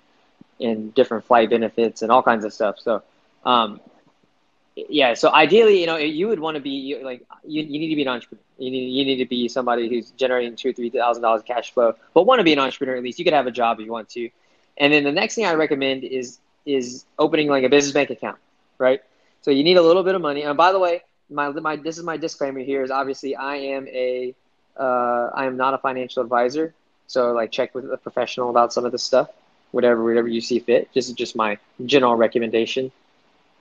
and 0.60 0.94
different 0.96 1.26
flight 1.26 1.50
benefits 1.50 2.02
and 2.02 2.12
all 2.12 2.24
kinds 2.24 2.44
of 2.44 2.52
stuff. 2.52 2.80
So, 2.80 3.04
um, 3.46 3.80
yeah. 4.76 5.14
So 5.14 5.32
ideally, 5.32 5.80
you 5.80 5.86
know, 5.86 5.98
you 5.98 6.28
would 6.28 6.40
want 6.40 6.56
to 6.56 6.62
be 6.62 7.00
like 7.04 7.26
you, 7.46 7.64
you 7.64 7.80
need 7.80 7.90
to 7.90 7.96
be 7.96 8.02
an 8.02 8.08
entrepreneur. 8.08 8.42
You 8.58 8.72
need 8.72 8.90
you 8.90 9.06
need 9.06 9.18
to 9.18 9.26
be 9.26 9.48
somebody 9.48 9.90
who's 9.90 10.12
generating 10.12 10.56
two 10.56 10.70
or 10.70 10.74
three 10.74 10.90
thousand 10.90 11.22
dollars 11.24 11.44
cash 11.44 11.72
flow, 11.72 11.96
but 12.14 12.26
want 12.26 12.40
to 12.40 12.44
be 12.44 12.54
an 12.54 12.60
entrepreneur 12.60 12.96
at 12.96 13.04
least. 13.04 13.20
You 13.20 13.26
could 13.26 13.34
have 13.34 13.48
a 13.48 13.52
job 13.52 13.80
if 13.80 13.86
you 13.86 13.92
want 13.92 14.10
to. 14.10 14.30
And 14.78 14.94
then 14.94 15.04
the 15.04 15.12
next 15.12 15.36
thing 15.36 15.46
I 15.46 15.54
recommend 15.54 16.04
is 16.04 16.40
is 16.66 17.06
opening 17.18 17.48
like 17.48 17.64
a 17.64 17.70
business 17.70 17.94
bank 17.94 18.10
account, 18.10 18.38
right? 18.78 19.02
So 19.42 19.52
you 19.52 19.64
need 19.64 19.78
a 19.78 19.82
little 19.82 20.04
bit 20.04 20.16
of 20.16 20.22
money. 20.22 20.44
And 20.44 20.58
by 20.58 20.72
the 20.72 20.80
way, 20.80 21.04
my 21.30 21.50
my 21.50 21.76
this 21.76 21.98
is 21.98 22.04
my 22.04 22.18
disclaimer 22.18 22.60
here 22.60 22.84
is 22.84 22.92
obviously 22.92 23.36
I 23.36 23.56
am 23.56 23.88
a 23.88 24.36
uh, 24.78 25.30
I 25.34 25.46
am 25.46 25.58
not 25.58 25.74
a 25.74 25.78
financial 25.78 26.24
advisor. 26.24 26.74
So 27.08 27.32
like 27.32 27.52
check 27.52 27.74
with 27.74 27.92
a 27.92 27.98
professional 27.98 28.50
about 28.50 28.74
some 28.74 28.86
of 28.86 28.92
this 28.92 29.04
stuff, 29.04 29.30
whatever 29.72 30.04
whatever 30.04 30.28
you 30.28 30.42
see 30.42 30.60
fit. 30.60 30.90
This 30.94 31.08
is 31.08 31.14
just 31.14 31.36
my 31.36 31.58
general 31.86 32.16
recommendation, 32.16 32.92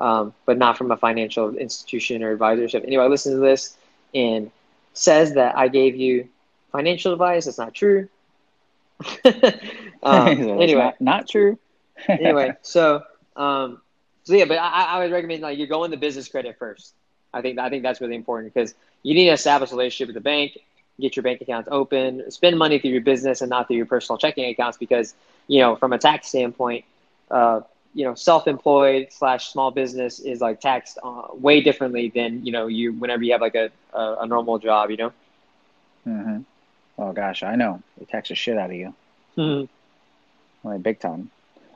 um, 0.00 0.34
but 0.44 0.58
not 0.58 0.76
from 0.76 0.90
a 0.90 0.96
financial 0.96 1.56
institution 1.56 2.22
or 2.22 2.32
advisor. 2.32 2.68
So 2.68 2.78
if 2.78 2.84
anyone 2.84 3.10
listens 3.10 3.36
to 3.36 3.40
this 3.40 3.76
and 4.14 4.50
says 4.98 5.34
that 5.34 5.56
I 5.56 5.68
gave 5.68 5.96
you 5.96 6.28
financial 6.72 7.12
advice, 7.12 7.46
It's 7.46 7.58
not 7.58 7.74
true. 7.74 8.08
um, 10.02 10.28
anyway, 10.62 10.74
not, 10.74 11.00
not 11.00 11.28
true. 11.28 11.58
anyway, 12.08 12.52
so 12.62 13.02
um, 13.36 13.80
so 14.24 14.34
yeah, 14.34 14.44
but 14.44 14.58
I, 14.58 14.84
I 14.84 14.98
would 15.00 15.12
recommend 15.12 15.42
like 15.42 15.58
you 15.58 15.66
go 15.66 15.84
in 15.84 15.90
the 15.90 15.96
business 15.96 16.28
credit 16.28 16.58
first. 16.58 16.94
I 17.32 17.42
think 17.42 17.58
I 17.58 17.68
think 17.68 17.82
that's 17.82 18.00
really 18.00 18.16
important 18.16 18.52
because 18.52 18.74
you 19.02 19.14
need 19.14 19.26
to 19.26 19.32
establish 19.32 19.70
a 19.70 19.74
relationship 19.74 20.08
with 20.08 20.14
the 20.14 20.26
bank, 20.28 20.58
get 21.00 21.16
your 21.16 21.22
bank 21.22 21.40
accounts 21.40 21.68
open, 21.70 22.30
spend 22.30 22.58
money 22.58 22.78
through 22.78 22.90
your 22.90 23.02
business 23.02 23.40
and 23.40 23.50
not 23.50 23.68
through 23.68 23.76
your 23.76 23.86
personal 23.86 24.18
checking 24.18 24.48
accounts 24.50 24.78
because 24.78 25.14
you 25.46 25.60
know 25.60 25.76
from 25.76 25.92
a 25.92 25.98
tax 25.98 26.28
standpoint, 26.28 26.84
uh, 27.30 27.60
you 27.96 28.04
know 28.04 28.14
self-employed 28.14 29.08
slash 29.10 29.48
small 29.48 29.70
business 29.70 30.20
is 30.20 30.42
like 30.42 30.60
taxed 30.60 30.98
uh, 31.02 31.28
way 31.32 31.62
differently 31.62 32.12
than 32.14 32.44
you 32.44 32.52
know 32.52 32.66
you 32.66 32.92
whenever 32.92 33.22
you 33.22 33.32
have 33.32 33.40
like 33.40 33.54
a 33.54 33.70
a, 33.94 34.16
a 34.20 34.26
normal 34.26 34.58
job, 34.58 34.90
you 34.90 34.98
know. 34.98 35.12
Mm-hmm. 36.06 36.40
Oh 36.98 37.12
gosh, 37.12 37.42
I 37.42 37.56
know 37.56 37.82
they 37.98 38.04
tax 38.04 38.28
the 38.28 38.34
shit 38.34 38.58
out 38.58 38.68
of 38.68 38.76
you. 38.76 38.94
Mm-hmm. 39.38 40.68
Like 40.68 40.82
big 40.82 41.00
time. 41.00 41.30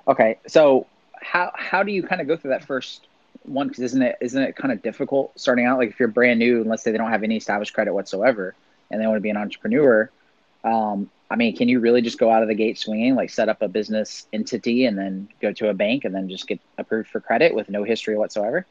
Okay, 0.07 0.39
so 0.47 0.87
how 1.15 1.53
how 1.55 1.83
do 1.83 1.91
you 1.91 2.03
kind 2.03 2.21
of 2.21 2.27
go 2.27 2.37
through 2.37 2.51
that 2.51 2.65
first 2.65 3.07
one? 3.45 3.69
Because 3.69 3.85
isn't 3.85 4.03
it 4.03 4.19
isn't 4.21 4.43
it 4.43 4.57
kind 4.57 4.73
of 4.73 4.83
difficult 4.83 5.33
starting 5.41 5.65
out? 5.65 5.79
Like 5.79 5.89
if 5.89 5.99
you're 5.99 6.09
brand 6.09 6.39
new, 6.39 6.61
and 6.61 6.69
let's 6.69 6.83
say 6.83 6.93
they 6.93 6.99
don't 6.99 7.11
have 7.11 7.23
any 7.23 7.39
established 7.39 7.73
credit 7.73 7.95
whatsoever, 7.95 8.55
and 8.91 9.01
they 9.01 9.07
want 9.07 9.17
to 9.17 9.23
be 9.23 9.31
an 9.31 9.39
entrepreneur. 9.39 10.11
Um, 10.65 11.09
I 11.31 11.37
mean, 11.37 11.57
can 11.57 11.69
you 11.69 11.79
really 11.79 12.03
just 12.03 12.19
go 12.19 12.31
out 12.31 12.43
of 12.43 12.49
the 12.49 12.55
gate 12.55 12.77
swinging, 12.77 13.15
like 13.15 13.31
set 13.31 13.49
up 13.49 13.63
a 13.63 13.69
business 13.69 14.27
entity 14.33 14.85
and 14.87 14.99
then 14.99 15.29
go 15.41 15.53
to 15.53 15.69
a 15.69 15.75
bank 15.75 16.05
and 16.05 16.13
then 16.13 16.29
just 16.29 16.49
get 16.49 16.61
approved 16.77 17.09
for 17.09 17.21
credit 17.21 17.55
with 17.55 17.69
no 17.69 17.85
history 17.85 18.17
whatsoever? 18.17 18.67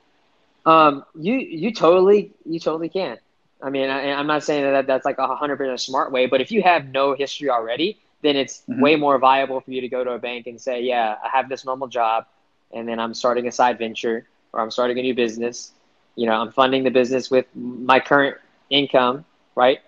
Um, 0.65 1.05
you 1.15 1.35
you 1.35 1.73
totally 1.73 2.31
you 2.45 2.59
totally 2.59 2.89
can. 2.89 3.17
I 3.61 3.69
mean, 3.69 3.89
I, 3.89 4.19
am 4.19 4.27
not 4.27 4.43
saying 4.43 4.63
that 4.63 4.87
that's 4.87 5.05
like 5.05 5.17
a 5.17 5.35
hundred 5.35 5.57
percent 5.57 5.79
smart 5.79 6.11
way, 6.11 6.25
but 6.25 6.41
if 6.41 6.51
you 6.51 6.61
have 6.63 6.87
no 6.89 7.13
history 7.13 7.49
already, 7.49 7.97
then 8.21 8.35
it's 8.35 8.63
mm-hmm. 8.69 8.81
way 8.81 8.95
more 8.95 9.17
viable 9.17 9.61
for 9.61 9.71
you 9.71 9.81
to 9.81 9.87
go 9.87 10.03
to 10.03 10.11
a 10.11 10.19
bank 10.19 10.47
and 10.47 10.59
say, 10.59 10.81
yeah, 10.81 11.15
I 11.23 11.29
have 11.29 11.49
this 11.49 11.65
normal 11.65 11.87
job 11.87 12.25
and 12.71 12.87
then 12.87 12.99
I'm 12.99 13.13
starting 13.13 13.47
a 13.47 13.51
side 13.51 13.77
venture 13.77 14.27
or 14.53 14.61
I'm 14.61 14.71
starting 14.71 14.99
a 14.99 15.01
new 15.01 15.15
business. 15.15 15.71
You 16.15 16.25
know, 16.25 16.33
I'm 16.33 16.51
funding 16.51 16.83
the 16.83 16.91
business 16.91 17.31
with 17.31 17.45
my 17.55 17.99
current 17.99 18.37
income, 18.69 19.25
right? 19.55 19.79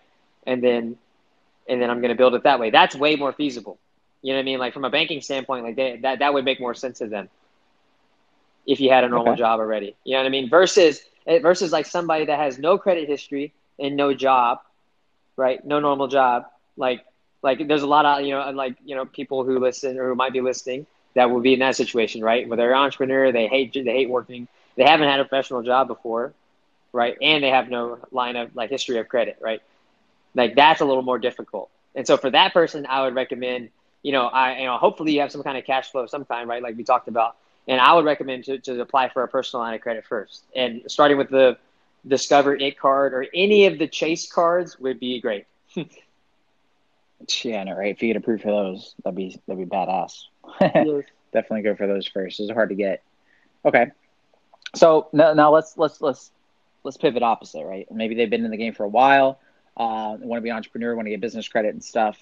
And 0.45 0.63
then 0.63 0.97
and 1.71 1.81
then 1.81 1.89
I'm 1.89 2.01
going 2.01 2.09
to 2.09 2.15
build 2.15 2.35
it 2.35 2.43
that 2.43 2.59
way. 2.59 2.69
That's 2.69 2.95
way 2.95 3.15
more 3.15 3.31
feasible. 3.31 3.79
You 4.21 4.33
know 4.33 4.37
what 4.37 4.41
I 4.41 4.43
mean? 4.43 4.59
Like 4.59 4.73
from 4.73 4.83
a 4.83 4.89
banking 4.89 5.21
standpoint, 5.21 5.63
like 5.63 5.75
they, 5.77 5.97
that 6.03 6.19
that 6.19 6.33
would 6.33 6.45
make 6.45 6.59
more 6.59 6.75
sense 6.75 6.99
to 6.99 7.07
them 7.07 7.29
if 8.67 8.79
you 8.79 8.91
had 8.91 9.05
a 9.05 9.09
normal 9.09 9.33
okay. 9.33 9.39
job 9.39 9.59
already. 9.59 9.95
You 10.03 10.13
know 10.13 10.19
what 10.19 10.27
I 10.27 10.29
mean? 10.29 10.49
Versus 10.49 11.01
eh, 11.25 11.39
versus 11.39 11.71
like 11.71 11.85
somebody 11.85 12.25
that 12.25 12.37
has 12.37 12.59
no 12.59 12.77
credit 12.77 13.07
history 13.07 13.53
and 13.79 13.95
no 13.95 14.13
job, 14.13 14.59
right? 15.37 15.65
No 15.65 15.79
normal 15.79 16.07
job. 16.07 16.45
Like 16.75 17.05
like 17.41 17.67
there's 17.67 17.83
a 17.83 17.87
lot 17.87 18.05
of 18.05 18.25
you 18.25 18.31
know 18.31 18.51
like 18.51 18.75
you 18.85 18.95
know 18.95 19.05
people 19.05 19.45
who 19.45 19.57
listen 19.57 19.97
or 19.97 20.09
who 20.09 20.15
might 20.15 20.33
be 20.33 20.41
listening 20.41 20.85
that 21.15 21.31
will 21.31 21.41
be 21.41 21.53
in 21.53 21.59
that 21.59 21.77
situation, 21.77 22.21
right? 22.21 22.47
Where 22.47 22.57
they're 22.57 22.73
an 22.73 22.79
entrepreneur, 22.79 23.31
they 23.31 23.47
hate 23.47 23.73
they 23.73 23.83
hate 23.83 24.09
working, 24.09 24.47
they 24.75 24.83
haven't 24.83 25.07
had 25.07 25.21
a 25.21 25.23
professional 25.23 25.63
job 25.63 25.87
before, 25.87 26.33
right? 26.91 27.17
And 27.21 27.41
they 27.41 27.49
have 27.49 27.69
no 27.69 27.97
line 28.11 28.35
of 28.35 28.55
like 28.55 28.69
history 28.69 28.97
of 28.97 29.07
credit, 29.07 29.37
right? 29.39 29.61
Like 30.35 30.55
that's 30.55 30.81
a 30.81 30.85
little 30.85 31.03
more 31.03 31.19
difficult. 31.19 31.69
And 31.95 32.07
so 32.07 32.17
for 32.17 32.29
that 32.29 32.53
person, 32.53 32.85
I 32.87 33.03
would 33.03 33.15
recommend, 33.15 33.69
you 34.01 34.11
know, 34.11 34.27
I 34.27 34.59
you 34.59 34.65
know, 34.65 34.77
hopefully 34.77 35.13
you 35.13 35.21
have 35.21 35.31
some 35.31 35.43
kind 35.43 35.57
of 35.57 35.65
cash 35.65 35.91
flow 35.91 36.03
of 36.03 36.09
some 36.09 36.25
kind, 36.25 36.47
right? 36.47 36.63
Like 36.63 36.77
we 36.77 36.83
talked 36.83 37.07
about. 37.07 37.35
And 37.67 37.79
I 37.79 37.93
would 37.93 38.05
recommend 38.05 38.45
to, 38.45 38.57
to 38.59 38.81
apply 38.81 39.09
for 39.09 39.23
a 39.23 39.27
personal 39.27 39.63
line 39.63 39.75
of 39.75 39.81
credit 39.81 40.05
first. 40.05 40.43
And 40.55 40.81
starting 40.87 41.17
with 41.17 41.29
the 41.29 41.57
Discover 42.07 42.55
It 42.55 42.79
card 42.79 43.13
or 43.13 43.25
any 43.33 43.67
of 43.67 43.77
the 43.77 43.87
Chase 43.87 44.31
cards 44.31 44.79
would 44.79 44.99
be 44.99 45.21
great. 45.21 45.45
yeah, 45.75 47.63
no, 47.63 47.73
right. 47.73 47.91
If 47.95 48.01
you 48.01 48.09
get 48.09 48.17
approved 48.17 48.41
for 48.41 48.49
those, 48.49 48.95
that'd 49.03 49.15
be 49.15 49.39
that'd 49.47 49.69
be 49.69 49.69
badass 49.69 50.23
yes. 50.61 51.03
Definitely 51.33 51.61
go 51.61 51.75
for 51.75 51.87
those 51.87 52.07
first. 52.07 52.39
Those 52.39 52.49
are 52.49 52.53
hard 52.53 52.69
to 52.69 52.75
get. 52.75 53.03
Okay. 53.63 53.87
So 54.75 55.07
now, 55.13 55.33
now 55.33 55.53
let's 55.53 55.77
let's 55.77 56.01
let's 56.01 56.31
let's 56.83 56.97
pivot 56.97 57.23
opposite, 57.23 57.63
right? 57.65 57.89
Maybe 57.91 58.15
they've 58.15 58.29
been 58.29 58.43
in 58.43 58.51
the 58.51 58.57
game 58.57 58.73
for 58.73 58.83
a 58.83 58.89
while, 58.89 59.39
uh, 59.77 60.17
want 60.19 60.39
to 60.39 60.41
be 60.41 60.49
an 60.49 60.55
entrepreneur, 60.55 60.95
want 60.95 61.05
to 61.05 61.11
get 61.11 61.21
business 61.21 61.47
credit 61.47 61.73
and 61.73 61.83
stuff, 61.83 62.17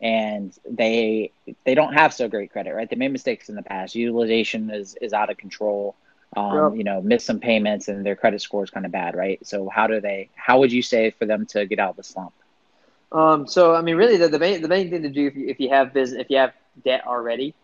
and 0.00 0.56
they 0.68 1.32
they 1.64 1.74
don't 1.74 1.94
have 1.94 2.12
so 2.12 2.28
great 2.28 2.52
credit, 2.52 2.74
right? 2.74 2.88
They 2.88 2.96
made 2.96 3.12
mistakes 3.12 3.48
in 3.48 3.54
the 3.56 3.62
past. 3.62 3.94
Utilization 3.94 4.70
is 4.70 4.96
is 5.00 5.12
out 5.12 5.30
of 5.30 5.36
control. 5.36 5.96
Um, 6.36 6.70
yep. 6.70 6.78
You 6.78 6.84
know, 6.84 7.00
miss 7.00 7.24
some 7.24 7.38
payments, 7.38 7.88
and 7.88 8.04
their 8.04 8.16
credit 8.16 8.40
score 8.40 8.64
is 8.64 8.70
kind 8.70 8.84
of 8.84 8.92
bad, 8.92 9.14
right? 9.14 9.44
So 9.46 9.68
how 9.68 9.86
do 9.86 10.00
they? 10.00 10.30
How 10.34 10.58
would 10.58 10.72
you 10.72 10.82
say 10.82 11.10
for 11.10 11.26
them 11.26 11.46
to 11.46 11.66
get 11.66 11.78
out 11.78 11.90
of 11.90 11.96
the 11.96 12.02
slump? 12.02 12.32
Um, 13.12 13.46
so 13.46 13.74
I 13.74 13.82
mean, 13.82 13.96
really, 13.96 14.16
the, 14.16 14.28
the 14.28 14.38
main 14.38 14.60
the 14.60 14.68
main 14.68 14.90
thing 14.90 15.02
to 15.02 15.08
do 15.08 15.28
if 15.28 15.36
you, 15.36 15.48
if 15.48 15.60
you 15.60 15.68
have 15.68 15.92
business 15.92 16.20
if 16.20 16.30
you 16.30 16.38
have 16.38 16.52
debt 16.84 17.06
already, 17.06 17.54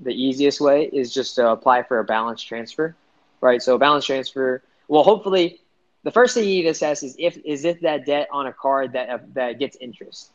the 0.00 0.12
easiest 0.12 0.60
way 0.60 0.84
is 0.84 1.12
just 1.12 1.34
to 1.36 1.48
apply 1.48 1.82
for 1.84 1.98
a 1.98 2.04
balance 2.04 2.42
transfer, 2.42 2.94
right? 3.40 3.62
So 3.62 3.76
a 3.76 3.78
balance 3.78 4.04
transfer. 4.04 4.62
Well, 4.88 5.02
hopefully, 5.02 5.61
the 6.04 6.10
first 6.10 6.34
thing 6.34 6.44
you 6.44 6.56
need 6.56 6.62
to 6.62 6.68
assess 6.68 7.02
is 7.02 7.14
if 7.18 7.38
is 7.44 7.64
if 7.64 7.80
that 7.80 8.06
debt 8.06 8.28
on 8.32 8.46
a 8.46 8.52
card 8.52 8.92
that 8.92 9.08
uh, 9.08 9.18
that 9.34 9.58
gets 9.58 9.76
interest. 9.76 10.30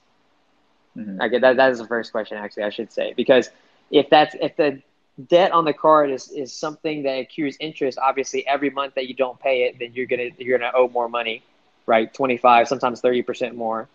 Mm-hmm. 0.96 1.22
Okay, 1.22 1.40
that 1.40 1.58
that 1.58 1.72
is 1.72 1.80
the 1.80 1.88
first 1.88 2.12
question. 2.12 2.38
Actually, 2.38 2.64
I 2.64 2.70
should 2.70 2.92
say 2.92 3.14
because 3.16 3.50
if 3.92 4.10
that's 4.10 4.36
if 4.40 4.56
the 4.56 4.82
debt 5.28 5.52
on 5.52 5.66
the 5.66 5.74
card 5.74 6.12
is, 6.12 6.30
is 6.30 6.54
something 6.54 7.04
that 7.04 7.20
accrues 7.20 7.58
interest, 7.60 7.98
obviously 7.98 8.48
every 8.48 8.70
month 8.70 8.96
that 8.96 9.08
you 9.08 9.14
don't 9.14 9.40
pay 9.40 9.64
it, 9.64 9.80
then 9.80 9.94
you're 9.94 10.06
gonna 10.06 10.30
you're 10.38 10.58
gonna 10.58 10.72
owe 10.74 10.88
more 10.88 11.10
money, 11.10 11.44
right? 11.86 12.14
Twenty 12.14 12.38
five, 12.38 12.68
sometimes 12.68 13.02
thirty 13.02 13.22
percent 13.22 13.56
more, 13.56 13.88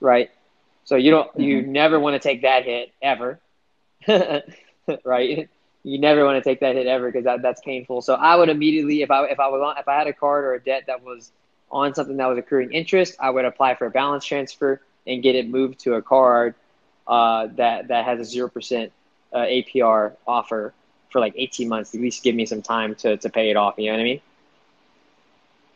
right? 0.00 0.30
So 0.84 0.96
you 0.96 1.10
don't 1.10 1.28
mm-hmm. 1.30 1.42
you 1.42 1.62
never 1.62 1.98
want 1.98 2.14
to 2.14 2.20
take 2.20 2.42
that 2.42 2.64
hit 2.64 2.92
ever. 3.02 3.40
right? 5.04 5.48
You 5.84 5.98
never 5.98 6.24
want 6.24 6.42
to 6.42 6.48
take 6.48 6.60
that 6.60 6.74
hit 6.74 6.86
ever 6.86 7.06
because 7.06 7.24
that, 7.24 7.42
that's 7.42 7.60
painful. 7.60 8.02
So 8.02 8.14
I 8.14 8.36
would 8.36 8.48
immediately, 8.48 9.02
if 9.02 9.10
I 9.10 9.24
if 9.26 9.40
I 9.40 9.48
was 9.48 9.62
on, 9.62 9.78
if 9.78 9.88
I 9.88 9.96
had 9.96 10.06
a 10.06 10.12
card 10.12 10.44
or 10.44 10.54
a 10.54 10.60
debt 10.60 10.84
that 10.86 11.02
was 11.02 11.30
on 11.70 11.94
something 11.94 12.16
that 12.16 12.26
was 12.26 12.38
accruing 12.38 12.72
interest, 12.72 13.16
I 13.20 13.30
would 13.30 13.44
apply 13.44 13.74
for 13.76 13.86
a 13.86 13.90
balance 13.90 14.24
transfer 14.24 14.80
and 15.06 15.22
get 15.22 15.34
it 15.34 15.48
moved 15.48 15.80
to 15.80 15.94
a 15.94 16.02
card 16.02 16.54
uh, 17.06 17.48
that 17.56 17.88
that 17.88 18.04
has 18.04 18.20
a 18.20 18.24
zero 18.24 18.48
percent 18.48 18.92
uh, 19.32 19.38
APR 19.38 20.12
offer 20.26 20.74
for 21.10 21.20
like 21.20 21.34
eighteen 21.36 21.68
months. 21.68 21.92
To 21.92 21.98
at 21.98 22.02
least 22.02 22.22
give 22.22 22.34
me 22.34 22.44
some 22.46 22.62
time 22.62 22.94
to 22.96 23.16
to 23.16 23.30
pay 23.30 23.50
it 23.50 23.56
off. 23.56 23.74
You 23.78 23.86
know 23.86 23.92
what 23.92 24.00
I 24.00 24.04
mean? 24.04 24.20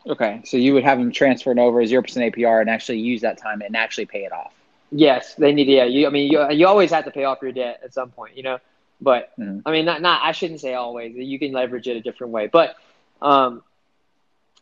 Okay, 0.08 0.42
so 0.44 0.56
you 0.56 0.74
would 0.74 0.82
have 0.82 0.98
them 0.98 1.12
transferred 1.12 1.58
over 1.58 1.84
zero 1.86 2.02
percent 2.02 2.34
APR 2.34 2.60
and 2.60 2.68
actually 2.68 2.98
use 2.98 3.20
that 3.22 3.38
time 3.38 3.62
and 3.62 3.76
actually 3.76 4.06
pay 4.06 4.24
it 4.24 4.32
off. 4.32 4.52
Yes, 4.90 5.34
they 5.36 5.52
need 5.52 5.66
to. 5.66 5.72
Yeah, 5.72 5.84
you. 5.84 6.06
I 6.06 6.10
mean, 6.10 6.30
you, 6.30 6.50
you 6.50 6.66
always 6.66 6.90
have 6.90 7.04
to 7.04 7.10
pay 7.10 7.24
off 7.24 7.38
your 7.40 7.52
debt 7.52 7.80
at 7.82 7.94
some 7.94 8.10
point, 8.10 8.36
you 8.36 8.42
know. 8.42 8.58
But 9.02 9.32
mm-hmm. 9.38 9.60
I 9.66 9.72
mean, 9.72 9.84
not 9.84 10.00
not. 10.00 10.22
I 10.22 10.32
shouldn't 10.32 10.60
say 10.60 10.74
always. 10.74 11.14
You 11.16 11.38
can 11.38 11.52
leverage 11.52 11.88
it 11.88 11.96
a 11.96 12.00
different 12.00 12.32
way. 12.32 12.46
But 12.46 12.76
um, 13.20 13.62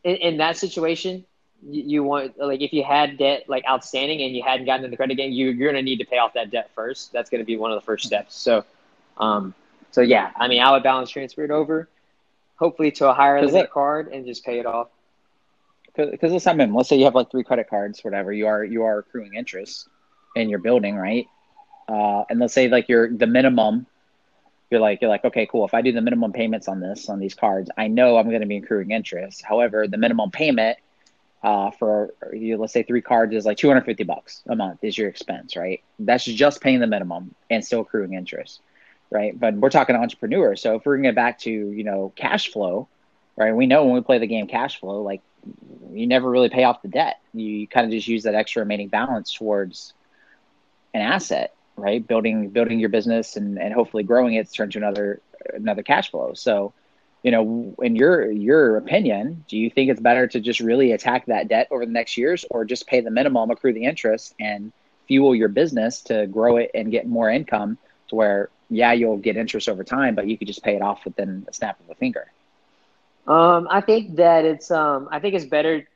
in, 0.02 0.16
in 0.16 0.36
that 0.38 0.56
situation, 0.56 1.24
you, 1.62 1.82
you, 1.82 2.02
want 2.02 2.38
like 2.38 2.62
if 2.62 2.72
you 2.72 2.82
had 2.82 3.18
debt 3.18 3.44
like 3.48 3.64
outstanding 3.68 4.22
and 4.22 4.34
you 4.34 4.42
hadn't 4.42 4.66
gotten 4.66 4.84
in 4.84 4.90
the 4.90 4.96
credit 4.96 5.16
game, 5.16 5.30
you 5.30 5.50
you're 5.50 5.70
gonna 5.70 5.82
need 5.82 5.98
to 5.98 6.06
pay 6.06 6.18
off 6.18 6.32
that 6.34 6.50
debt 6.50 6.70
first. 6.74 7.12
That's 7.12 7.28
gonna 7.30 7.44
be 7.44 7.56
one 7.56 7.70
of 7.70 7.76
the 7.76 7.84
first 7.84 8.06
steps. 8.06 8.34
So, 8.34 8.64
um, 9.18 9.54
so 9.90 10.00
yeah, 10.00 10.30
I 10.36 10.48
mean, 10.48 10.62
I 10.62 10.72
would 10.72 10.82
balance 10.82 11.10
transfer 11.10 11.44
it 11.44 11.50
over, 11.50 11.88
hopefully 12.56 12.90
to 12.92 13.10
a 13.10 13.14
higher 13.14 13.44
limit 13.44 13.70
card 13.70 14.08
and 14.08 14.24
just 14.24 14.44
pay 14.44 14.58
it 14.58 14.66
off 14.66 14.88
because 15.94 16.32
let's, 16.32 16.46
mean, 16.46 16.72
let's 16.74 16.88
say 16.88 16.96
you 16.96 17.04
have 17.04 17.14
like 17.14 17.30
three 17.30 17.44
credit 17.44 17.68
cards, 17.68 18.02
whatever. 18.04 18.32
You 18.32 18.46
are 18.46 18.64
you 18.64 18.84
are 18.84 18.98
accruing 18.98 19.34
interest 19.34 19.88
in 20.36 20.48
your 20.48 20.58
building, 20.58 20.96
right? 20.96 21.26
Uh, 21.88 22.24
and 22.30 22.38
let's 22.38 22.54
say 22.54 22.68
like 22.68 22.88
you're 22.88 23.10
the 23.10 23.26
minimum. 23.26 23.86
You're 24.70 24.80
like 24.80 25.00
you're 25.00 25.10
like 25.10 25.24
okay, 25.24 25.46
cool. 25.46 25.64
If 25.64 25.74
I 25.74 25.82
do 25.82 25.92
the 25.92 26.00
minimum 26.00 26.32
payments 26.32 26.68
on 26.68 26.80
this 26.80 27.08
on 27.08 27.18
these 27.18 27.34
cards, 27.34 27.70
I 27.76 27.88
know 27.88 28.16
I'm 28.16 28.28
going 28.28 28.40
to 28.40 28.46
be 28.46 28.58
accruing 28.58 28.92
interest. 28.92 29.42
However, 29.42 29.88
the 29.88 29.98
minimum 29.98 30.30
payment 30.30 30.78
uh, 31.42 31.70
for 31.72 32.14
you, 32.32 32.56
let's 32.56 32.72
say 32.72 32.82
three 32.82 33.02
cards 33.02 33.34
is 33.34 33.46
like 33.46 33.56
250 33.56 34.04
bucks 34.04 34.42
a 34.48 34.54
month 34.54 34.84
is 34.84 34.96
your 34.96 35.08
expense, 35.08 35.56
right? 35.56 35.82
That's 35.98 36.24
just 36.24 36.60
paying 36.60 36.80
the 36.80 36.86
minimum 36.86 37.34
and 37.48 37.64
still 37.64 37.80
accruing 37.80 38.14
interest, 38.14 38.60
right? 39.10 39.38
But 39.38 39.54
we're 39.54 39.70
talking 39.70 39.96
entrepreneurs, 39.96 40.62
so 40.62 40.76
if 40.76 40.86
we're 40.86 40.96
going 40.96 41.04
to 41.04 41.08
get 41.08 41.16
back 41.16 41.38
to 41.40 41.50
you 41.50 41.84
know 41.84 42.12
cash 42.14 42.52
flow, 42.52 42.88
right? 43.36 43.54
We 43.54 43.66
know 43.66 43.84
when 43.84 43.94
we 43.94 44.00
play 44.02 44.18
the 44.18 44.26
game 44.26 44.46
cash 44.46 44.78
flow, 44.78 45.02
like 45.02 45.22
you 45.92 46.06
never 46.06 46.28
really 46.28 46.48
pay 46.48 46.64
off 46.64 46.82
the 46.82 46.88
debt. 46.88 47.20
You 47.32 47.66
kind 47.66 47.86
of 47.86 47.90
just 47.90 48.06
use 48.06 48.24
that 48.24 48.34
extra 48.34 48.60
remaining 48.60 48.88
balance 48.88 49.32
towards 49.32 49.94
an 50.94 51.00
asset, 51.00 51.54
right? 51.80 52.06
Building 52.06 52.50
building 52.50 52.80
your 52.80 52.88
business 52.88 53.36
and, 53.36 53.58
and 53.58 53.72
hopefully 53.72 54.02
growing 54.02 54.34
it 54.34 54.46
to 54.48 54.52
turn 54.52 54.70
to 54.70 54.78
another 54.78 55.20
another 55.54 55.82
cash 55.82 56.10
flow. 56.10 56.34
So, 56.34 56.72
you 57.22 57.30
know, 57.30 57.74
in 57.82 57.96
your 57.96 58.30
your 58.30 58.76
opinion, 58.76 59.44
do 59.48 59.56
you 59.56 59.70
think 59.70 59.90
it's 59.90 60.00
better 60.00 60.26
to 60.28 60.40
just 60.40 60.60
really 60.60 60.92
attack 60.92 61.26
that 61.26 61.48
debt 61.48 61.68
over 61.70 61.84
the 61.84 61.92
next 61.92 62.16
years 62.16 62.44
or 62.50 62.64
just 62.64 62.86
pay 62.86 63.00
the 63.00 63.10
minimum, 63.10 63.50
accrue 63.50 63.72
the 63.72 63.84
interest 63.84 64.34
and 64.38 64.72
fuel 65.06 65.34
your 65.34 65.48
business 65.48 66.02
to 66.02 66.26
grow 66.26 66.56
it 66.56 66.70
and 66.74 66.90
get 66.90 67.06
more 67.06 67.28
income 67.28 67.78
to 68.08 68.14
where 68.14 68.50
yeah, 68.70 68.92
you'll 68.92 69.16
get 69.16 69.36
interest 69.36 69.68
over 69.68 69.82
time, 69.82 70.14
but 70.14 70.28
you 70.28 70.38
could 70.38 70.46
just 70.46 70.62
pay 70.62 70.76
it 70.76 70.82
off 70.82 71.04
within 71.04 71.44
a 71.48 71.52
snap 71.52 71.80
of 71.80 71.90
a 71.90 71.94
finger. 71.96 72.30
Um, 73.26 73.66
I 73.68 73.80
think 73.80 74.16
that 74.16 74.44
it's 74.44 74.70
um, 74.70 75.08
I 75.10 75.18
think 75.18 75.34
it's 75.34 75.44
better. 75.44 75.86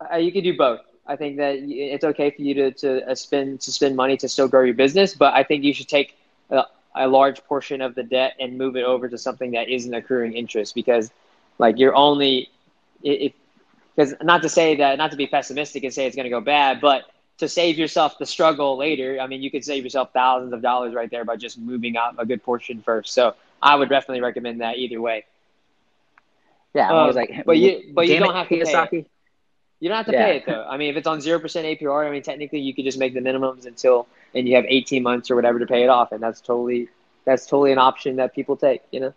Uh, 0.00 0.16
you 0.16 0.32
could 0.32 0.44
do 0.44 0.56
both. 0.56 0.80
I 1.08 1.16
think 1.16 1.38
that 1.38 1.56
it's 1.58 2.04
okay 2.04 2.30
for 2.30 2.42
you 2.42 2.54
to 2.54 2.70
to 2.72 3.10
uh, 3.10 3.14
spend 3.14 3.62
to 3.62 3.72
spend 3.72 3.96
money 3.96 4.16
to 4.18 4.28
still 4.28 4.46
grow 4.46 4.62
your 4.62 4.74
business, 4.74 5.14
but 5.14 5.34
I 5.34 5.42
think 5.42 5.64
you 5.64 5.72
should 5.72 5.88
take 5.88 6.16
a, 6.50 6.64
a 6.94 7.08
large 7.08 7.42
portion 7.44 7.80
of 7.80 7.94
the 7.94 8.02
debt 8.02 8.34
and 8.38 8.58
move 8.58 8.76
it 8.76 8.84
over 8.84 9.08
to 9.08 9.16
something 9.16 9.52
that 9.52 9.68
isn't 9.68 9.92
accruing 9.94 10.34
interest 10.34 10.74
because, 10.74 11.10
like, 11.58 11.78
you're 11.78 11.94
only 11.94 12.50
if 13.02 13.32
because 13.96 14.14
not 14.22 14.42
to 14.42 14.48
say 14.48 14.76
that 14.76 14.98
not 14.98 15.10
to 15.10 15.16
be 15.16 15.26
pessimistic 15.26 15.82
and 15.82 15.92
say 15.92 16.06
it's 16.06 16.14
going 16.14 16.24
to 16.24 16.30
go 16.30 16.40
bad, 16.40 16.80
but 16.80 17.10
to 17.38 17.48
save 17.48 17.78
yourself 17.78 18.18
the 18.18 18.26
struggle 18.26 18.76
later, 18.76 19.18
I 19.20 19.26
mean, 19.26 19.42
you 19.42 19.50
could 19.50 19.64
save 19.64 19.84
yourself 19.84 20.12
thousands 20.12 20.52
of 20.52 20.60
dollars 20.60 20.94
right 20.94 21.10
there 21.10 21.24
by 21.24 21.36
just 21.36 21.58
moving 21.58 21.96
out 21.96 22.14
a 22.18 22.26
good 22.26 22.42
portion 22.42 22.82
first. 22.82 23.14
So 23.14 23.34
I 23.62 23.76
would 23.76 23.88
definitely 23.88 24.20
recommend 24.20 24.60
that 24.60 24.76
either 24.76 25.00
way. 25.00 25.24
Yeah, 26.74 26.90
I 26.90 27.06
was 27.06 27.16
um, 27.16 27.22
like, 27.22 27.44
but 27.46 27.56
you 27.56 27.92
but 27.94 28.08
you 28.08 28.18
don't 28.18 28.34
have 28.34 28.48
to 28.48 28.56
Kiyosaki. 28.56 28.90
pay. 28.90 29.06
You 29.80 29.88
don't 29.88 29.96
have 29.96 30.06
to 30.06 30.12
yeah. 30.12 30.24
pay 30.24 30.36
it 30.38 30.46
though. 30.46 30.66
I 30.68 30.76
mean, 30.76 30.90
if 30.90 30.96
it's 30.96 31.06
on 31.06 31.20
zero 31.20 31.38
percent 31.38 31.66
APR, 31.66 32.06
I 32.06 32.10
mean, 32.10 32.22
technically 32.22 32.60
you 32.60 32.74
could 32.74 32.84
just 32.84 32.98
make 32.98 33.14
the 33.14 33.20
minimums 33.20 33.66
until, 33.66 34.08
and 34.34 34.48
you 34.48 34.56
have 34.56 34.64
eighteen 34.68 35.02
months 35.02 35.30
or 35.30 35.36
whatever 35.36 35.58
to 35.58 35.66
pay 35.66 35.84
it 35.84 35.88
off, 35.88 36.12
and 36.12 36.22
that's 36.22 36.40
totally 36.40 36.88
that's 37.24 37.46
totally 37.46 37.72
an 37.72 37.78
option 37.78 38.16
that 38.16 38.34
people 38.34 38.56
take. 38.56 38.82
You 38.90 39.00
know. 39.00 39.14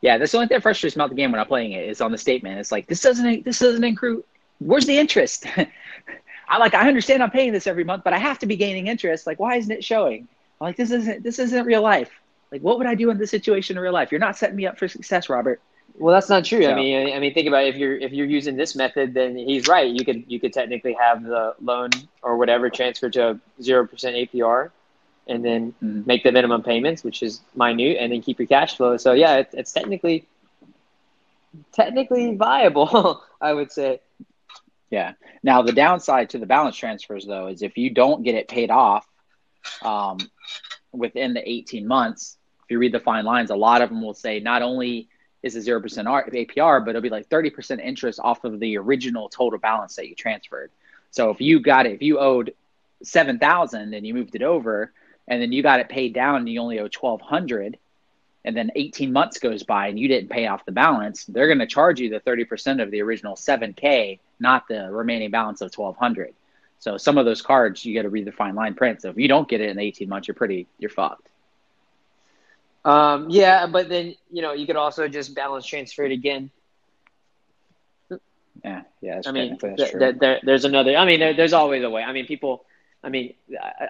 Yeah, 0.00 0.16
that's 0.16 0.30
the 0.30 0.38
only 0.38 0.46
thing 0.46 0.56
that 0.56 0.62
frustrates 0.62 0.94
me 0.94 1.00
about 1.00 1.10
the 1.10 1.16
game 1.16 1.32
when 1.32 1.40
I'm 1.40 1.46
playing 1.46 1.72
it 1.72 1.88
is 1.88 2.00
on 2.00 2.12
the 2.12 2.18
statement. 2.18 2.60
It's 2.60 2.70
like 2.70 2.86
this 2.86 3.00
doesn't 3.00 3.44
this 3.44 3.58
doesn't 3.58 3.82
accrue. 3.82 4.24
Where's 4.60 4.86
the 4.86 4.96
interest? 4.96 5.46
I 6.48 6.58
like 6.58 6.74
I 6.74 6.88
understand 6.88 7.22
I'm 7.22 7.30
paying 7.30 7.52
this 7.52 7.66
every 7.66 7.84
month, 7.84 8.04
but 8.04 8.12
I 8.12 8.18
have 8.18 8.38
to 8.40 8.46
be 8.46 8.56
gaining 8.56 8.86
interest. 8.86 9.26
Like, 9.26 9.40
why 9.40 9.56
isn't 9.56 9.70
it 9.70 9.84
showing? 9.84 10.28
I'm 10.60 10.66
like, 10.66 10.76
this 10.76 10.92
isn't 10.92 11.24
this 11.24 11.40
isn't 11.40 11.66
real 11.66 11.82
life. 11.82 12.10
Like, 12.52 12.62
what 12.62 12.78
would 12.78 12.86
I 12.86 12.94
do 12.94 13.10
in 13.10 13.18
this 13.18 13.30
situation 13.30 13.76
in 13.76 13.82
real 13.82 13.92
life? 13.92 14.10
You're 14.12 14.20
not 14.20 14.36
setting 14.36 14.56
me 14.56 14.66
up 14.66 14.78
for 14.78 14.88
success, 14.88 15.28
Robert. 15.28 15.60
Well, 15.98 16.14
that's 16.14 16.28
not 16.28 16.44
true. 16.44 16.62
So, 16.62 16.70
I 16.70 16.74
mean, 16.74 17.12
I 17.14 17.18
mean, 17.18 17.34
think 17.34 17.48
about 17.48 17.64
it. 17.64 17.74
if 17.74 17.76
you're 17.76 17.96
if 17.96 18.12
you're 18.12 18.26
using 18.26 18.56
this 18.56 18.76
method, 18.76 19.14
then 19.14 19.36
he's 19.36 19.66
right. 19.66 19.90
You 19.90 20.04
could 20.04 20.24
you 20.28 20.38
could 20.38 20.52
technically 20.52 20.94
have 20.94 21.24
the 21.24 21.54
loan 21.60 21.90
or 22.22 22.36
whatever 22.36 22.70
transfer 22.70 23.10
to 23.10 23.40
zero 23.60 23.86
percent 23.86 24.14
APR, 24.14 24.70
and 25.26 25.44
then 25.44 25.72
mm-hmm. 25.82 26.02
make 26.06 26.22
the 26.22 26.30
minimum 26.30 26.62
payments, 26.62 27.02
which 27.02 27.22
is 27.22 27.40
minute, 27.56 27.96
and 27.98 28.12
then 28.12 28.22
keep 28.22 28.38
your 28.38 28.46
cash 28.46 28.76
flow. 28.76 28.96
So 28.96 29.12
yeah, 29.12 29.36
it, 29.38 29.50
it's 29.52 29.72
technically 29.72 30.26
technically 31.72 32.36
viable, 32.36 33.22
I 33.40 33.52
would 33.52 33.72
say. 33.72 34.00
Yeah. 34.90 35.14
Now 35.42 35.62
the 35.62 35.72
downside 35.72 36.30
to 36.30 36.38
the 36.38 36.46
balance 36.46 36.76
transfers 36.76 37.26
though 37.26 37.48
is 37.48 37.62
if 37.62 37.76
you 37.76 37.90
don't 37.90 38.22
get 38.22 38.34
it 38.34 38.48
paid 38.48 38.70
off 38.70 39.06
um, 39.82 40.18
within 40.92 41.34
the 41.34 41.48
18 41.48 41.86
months, 41.86 42.36
if 42.64 42.70
you 42.70 42.78
read 42.78 42.92
the 42.92 43.00
fine 43.00 43.24
lines, 43.24 43.50
a 43.50 43.56
lot 43.56 43.82
of 43.82 43.90
them 43.90 44.02
will 44.02 44.14
say 44.14 44.40
not 44.40 44.62
only 44.62 45.08
is 45.42 45.54
a 45.56 45.60
0% 45.60 45.82
APR, 45.82 46.84
but 46.84 46.90
it'll 46.90 47.02
be 47.02 47.10
like 47.10 47.28
30% 47.28 47.80
interest 47.80 48.18
off 48.22 48.44
of 48.44 48.58
the 48.60 48.76
original 48.76 49.28
total 49.28 49.58
balance 49.58 49.96
that 49.96 50.08
you 50.08 50.14
transferred. 50.14 50.70
So 51.10 51.30
if 51.30 51.40
you 51.40 51.60
got 51.60 51.86
it, 51.86 51.92
if 51.92 52.02
you 52.02 52.18
owed 52.18 52.54
7,000 53.02 53.94
and 53.94 54.06
you 54.06 54.14
moved 54.14 54.34
it 54.34 54.42
over 54.42 54.92
and 55.26 55.40
then 55.40 55.52
you 55.52 55.62
got 55.62 55.80
it 55.80 55.88
paid 55.88 56.12
down 56.12 56.36
and 56.36 56.48
you 56.48 56.60
only 56.60 56.78
owe 56.78 56.88
1200 56.88 57.78
and 58.44 58.56
then 58.56 58.70
18 58.74 59.12
months 59.12 59.38
goes 59.38 59.62
by 59.62 59.88
and 59.88 59.98
you 59.98 60.08
didn't 60.08 60.30
pay 60.30 60.46
off 60.46 60.64
the 60.64 60.72
balance, 60.72 61.24
they're 61.24 61.46
going 61.46 61.58
to 61.58 61.66
charge 61.66 62.00
you 62.00 62.08
the 62.08 62.20
30% 62.20 62.82
of 62.82 62.90
the 62.90 63.02
original 63.02 63.36
7K, 63.36 64.18
not 64.40 64.66
the 64.68 64.90
remaining 64.90 65.30
balance 65.30 65.60
of 65.60 65.72
1200. 65.74 66.34
So 66.80 66.96
some 66.96 67.18
of 67.18 67.24
those 67.24 67.42
cards, 67.42 67.84
you 67.84 67.94
got 67.94 68.02
to 68.02 68.08
read 68.08 68.24
the 68.24 68.32
fine 68.32 68.54
line 68.54 68.74
print. 68.74 69.02
So 69.02 69.10
if 69.10 69.16
you 69.16 69.28
don't 69.28 69.48
get 69.48 69.60
it 69.60 69.70
in 69.70 69.78
18 69.78 70.08
months, 70.08 70.28
you're 70.28 70.34
pretty, 70.34 70.66
you're 70.78 70.90
fucked. 70.90 71.28
Um, 72.88 73.28
yeah, 73.28 73.66
but 73.66 73.88
then 73.88 74.14
you 74.30 74.42
know 74.42 74.52
you 74.54 74.66
could 74.66 74.76
also 74.76 75.08
just 75.08 75.34
balance 75.34 75.66
transfer 75.66 76.04
it 76.04 76.12
again. 76.12 76.50
Yeah, 78.64 78.82
yeah. 79.00 79.20
I 79.26 79.32
mean, 79.32 79.58
th- 79.76 79.92
th- 79.98 80.16
there, 80.18 80.40
there's 80.42 80.64
another. 80.64 80.96
I 80.96 81.04
mean, 81.04 81.20
there, 81.20 81.34
there's 81.34 81.52
always 81.52 81.84
a 81.84 81.90
way. 81.90 82.02
I 82.02 82.12
mean, 82.12 82.26
people. 82.26 82.64
I 83.04 83.10
mean, 83.10 83.34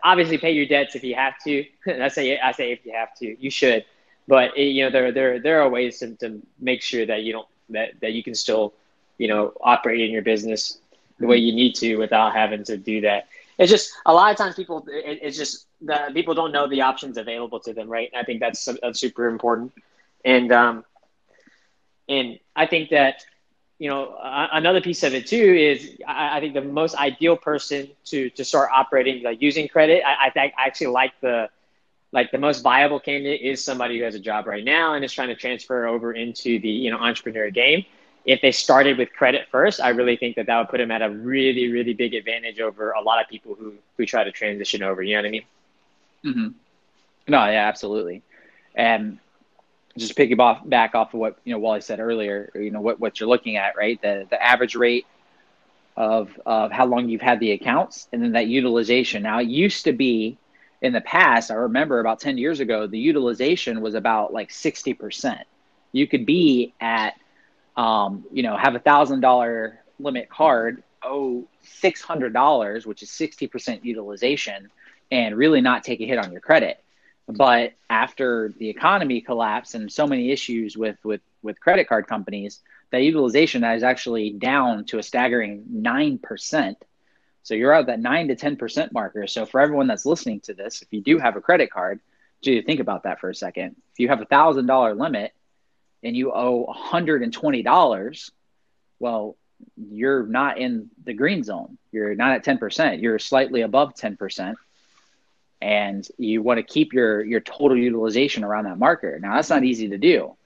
obviously, 0.05 0.39
pay 0.39 0.53
your 0.53 0.67
debts 0.67 0.95
if 0.97 1.05
you 1.05 1.15
have 1.15 1.35
to. 1.45 1.65
I 2.03 2.09
say, 2.09 2.39
I 2.39 2.53
say, 2.53 2.73
if 2.73 2.85
you 2.85 2.93
have 2.93 3.15
to, 3.17 3.41
you 3.41 3.51
should. 3.51 3.85
But 4.27 4.57
it, 4.57 4.65
you 4.65 4.85
know, 4.85 4.91
there, 4.91 5.13
there, 5.13 5.41
there 5.41 5.63
are 5.63 5.69
ways 5.71 6.01
to, 6.01 6.15
to 6.17 6.43
make 6.61 6.83
sure 6.83 7.07
that 7.07 7.23
you 7.23 7.33
don't 7.33 7.49
that 7.71 8.01
that 8.01 8.13
you 8.13 8.23
can 8.23 8.35
still, 8.35 8.75
you 9.17 9.29
know, 9.29 9.53
operate 9.61 10.01
in 10.01 10.11
your 10.11 10.23
business 10.23 10.79
the 11.19 11.27
way 11.27 11.37
you 11.39 11.55
need 11.55 11.75
to 11.77 11.97
without 11.97 12.35
having 12.35 12.65
to 12.65 12.77
do 12.77 13.03
that. 13.03 13.29
It's 13.59 13.71
just 13.71 13.93
a 14.07 14.15
lot 14.15 14.31
of 14.31 14.37
times 14.37 14.55
people. 14.55 14.87
It, 14.89 15.19
it's 15.23 15.37
just 15.37 15.67
the 15.81 16.11
people 16.15 16.35
don't 16.35 16.53
know 16.53 16.69
the 16.69 16.83
options 16.83 17.19
available 17.19 17.61
to 17.61 17.73
them, 17.73 17.89
right? 17.89 18.11
I 18.17 18.23
think 18.23 18.41
that's, 18.41 18.69
super 18.93 19.29
important. 19.29 19.73
And 20.25 20.53
um, 20.53 20.85
and 22.09 22.39
I 22.55 22.67
think 22.67 22.91
that 22.91 23.25
you 23.79 23.89
know 23.89 24.17
another 24.53 24.81
piece 24.81 25.03
of 25.03 25.15
it 25.15 25.27
too 25.27 25.37
is 25.37 25.97
I, 26.07 26.39
I, 26.39 26.41
think 26.41 26.55
the 26.55 26.63
most 26.63 26.95
ideal 26.97 27.37
person 27.37 27.89
to 28.07 28.31
to 28.31 28.45
start 28.45 28.71
operating 28.75 29.23
like 29.23 29.43
using 29.43 29.69
credit. 29.69 30.03
I, 30.05 30.27
I 30.27 30.31
think 30.31 30.55
I 30.59 30.67
actually 30.67 30.89
like 30.89 31.13
the 31.21 31.49
like 32.13 32.31
the 32.31 32.39
most 32.39 32.63
viable 32.63 33.01
candidate 33.01 33.43
is 33.43 33.65
somebody 33.65 33.99
who 33.99 34.05
has 34.05 34.15
a 34.15 34.21
job 34.21 34.47
right 34.47 34.65
now 34.65 34.95
and 34.95 35.05
is 35.05 35.13
trying 35.13 35.29
to 35.29 35.37
transfer 35.37 35.87
over 35.87 36.13
into 36.13 36.59
the 36.61 36.69
you 36.69 36.91
know 36.91 36.99
entrepreneur 36.99 37.51
game 37.51 37.85
if 38.25 38.41
they 38.41 38.53
started 38.53 38.99
with 38.99 39.13
credit 39.13 39.47
first, 39.51 39.81
I 39.81 39.91
really 39.91 40.17
think 40.17 40.37
that 40.37 40.47
that 40.47 40.59
would 40.59 40.69
put 40.69 40.79
them 40.79 40.91
at 40.91 41.03
a 41.03 41.11
really, 41.11 41.71
really 41.71 41.95
big 41.95 42.15
advantage 42.15 42.61
over 42.61 42.91
a 42.91 43.01
lot 43.01 43.23
of 43.23 43.29
people 43.29 43.55
who 43.55 43.75
who 43.97 44.07
try 44.07 44.25
to 44.25 44.33
transition 44.33 44.83
over. 44.83 45.03
You 45.03 45.17
know 45.17 45.23
what 45.23 45.29
I 45.29 45.31
mean? 45.31 45.45
Mm-hmm. 46.25 46.49
No, 47.29 47.47
yeah, 47.47 47.69
absolutely. 47.69 48.23
And 48.75 49.19
just 49.97 50.17
piggyback 50.17 50.69
back 50.69 50.95
off 50.95 51.15
of 51.15 51.21
what 51.21 51.39
you 51.45 51.53
know 51.53 51.59
Wally 51.59 51.81
said 51.81 52.01
earlier. 52.01 52.51
You 52.55 52.71
know 52.71 52.81
what 52.81 53.01
what 53.01 53.19
you're 53.21 53.29
looking 53.29 53.57
at, 53.57 53.77
right? 53.77 54.01
The 54.01 54.27
the 54.29 54.43
average 54.43 54.75
rate 54.75 55.07
of 55.97 56.31
of 56.47 56.71
how 56.71 56.87
long 56.87 57.09
you've 57.09 57.21
had 57.21 57.41
the 57.41 57.53
accounts, 57.53 58.09
and 58.13 58.23
then 58.23 58.33
that 58.33 58.47
utilization. 58.47 59.23
Now, 59.23 59.41
it 59.41 59.49
used 59.49 59.85
to 59.85 59.93
be 59.93 60.39
in 60.81 60.93
the 60.93 61.01
past. 61.01 61.51
I 61.51 61.55
remember 61.55 61.99
about 62.01 62.21
ten 62.21 62.39
years 62.39 62.61
ago, 62.61 62.87
the 62.87 62.99
utilization 62.99 63.81
was 63.81 63.95
about 63.95 64.33
like 64.33 64.51
sixty 64.51 64.95
percent. 64.95 65.47
You 65.93 66.07
could 66.07 66.25
be 66.25 66.73
at, 66.81 67.15
um, 67.79 68.25
you 68.33 68.43
know, 68.43 68.57
have 68.57 68.75
a 68.75 68.81
thousand 68.81 69.21
dollar 69.21 69.79
limit 70.01 70.29
card, 70.29 70.83
owe 71.03 71.47
six 71.63 72.03
hundred 72.03 72.33
dollars, 72.33 72.85
which 72.85 73.03
is 73.03 73.11
sixty 73.11 73.47
percent 73.47 73.85
utilization 73.85 74.69
and 75.11 75.37
really 75.37 75.63
not 75.63 75.85
take 75.85 76.01
a 76.01 76.05
hit 76.05 76.19
on 76.19 76.33
your 76.33 76.41
credit. 76.41 76.83
But 77.29 77.75
after 77.89 78.53
the 78.59 78.69
economy 78.69 79.21
collapsed 79.21 79.75
and 79.75 79.91
so 79.91 80.07
many 80.07 80.33
issues 80.33 80.77
with 80.77 80.99
with 81.05 81.21
with 81.43 81.61
credit 81.61 81.89
card 81.89 82.09
companies, 82.09 82.61
that 82.91 83.03
utilization 83.03 83.63
is 83.63 83.85
actually 83.85 84.31
down 84.31 84.85
to 84.87 84.99
a 84.99 85.03
staggering 85.03 85.65
9%. 85.73 86.77
So 87.45 87.55
you're 87.55 87.73
at 87.73 87.87
that 87.87 88.01
9 88.01 88.29
to 88.29 88.37
10% 88.37 88.93
marker. 88.93 89.27
So 89.29 89.47
for 89.47 89.61
everyone 89.61 89.87
that's 89.87 90.05
listening 90.05 90.41
to 90.41 90.55
this, 90.55 90.83
if 90.83 90.89
you 90.91 91.01
do 91.01 91.19
have 91.19 91.37
a 91.37 91.41
credit 91.41 91.71
card, 91.71 92.01
do 92.43 92.53
you 92.53 92.63
think 92.63 92.81
about 92.81 93.05
that 93.05 93.21
for 93.21 93.31
a 93.31 93.35
second. 93.35 93.77
If 93.93 94.01
you 94.01 94.09
have 94.09 94.21
a 94.21 94.27
$1,000 94.27 94.99
limit 94.99 95.33
and 96.03 96.17
you 96.17 96.33
owe 96.33 96.67
$120, 96.67 98.31
well, 99.01 99.37
you're 99.77 100.27
not 100.27 100.59
in 100.59 100.91
the 101.05 101.13
green 101.13 101.43
zone. 101.43 101.79
You're 101.93 102.15
not 102.15 102.33
at 102.33 102.45
10%. 102.45 103.03
You're 103.03 103.19
slightly 103.19 103.63
above 103.63 103.95
10%. 103.95 104.55
And 105.61 106.07
you 106.19 106.43
want 106.43 106.59
to 106.59 106.63
keep 106.63 106.93
your 106.93 107.25
your 107.25 107.41
total 107.41 107.77
utilization 107.77 108.45
around 108.45 108.65
that 108.65 108.79
marker. 108.79 109.19
Now 109.19 109.35
that's 109.35 109.51
not 109.51 109.65
easy 109.65 109.89
to 109.89 109.99
do. 109.99 110.37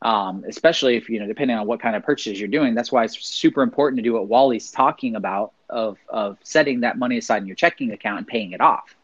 Um, 0.00 0.44
especially 0.48 0.96
if 0.96 1.08
you 1.08 1.20
know 1.20 1.26
depending 1.26 1.56
on 1.56 1.66
what 1.66 1.80
kind 1.80 1.96
of 1.96 2.02
purchases 2.02 2.38
you're 2.38 2.48
doing 2.48 2.74
that's 2.74 2.92
why 2.92 3.04
it's 3.04 3.26
super 3.26 3.62
important 3.62 3.96
to 3.96 4.02
do 4.02 4.12
what 4.12 4.28
wally's 4.28 4.70
talking 4.70 5.16
about 5.16 5.54
of 5.70 5.96
of 6.10 6.36
setting 6.42 6.80
that 6.80 6.98
money 6.98 7.16
aside 7.16 7.40
in 7.40 7.46
your 7.46 7.56
checking 7.56 7.90
account 7.90 8.18
and 8.18 8.26
paying 8.26 8.52
it 8.52 8.60
off 8.60 8.94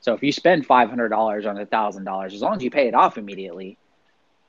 so 0.00 0.12
if 0.12 0.22
you 0.22 0.32
spend 0.32 0.68
$500 0.68 0.90
on 0.92 1.56
$1000 1.56 2.26
as 2.26 2.42
long 2.42 2.56
as 2.56 2.62
you 2.62 2.70
pay 2.70 2.86
it 2.86 2.94
off 2.94 3.16
immediately 3.16 3.78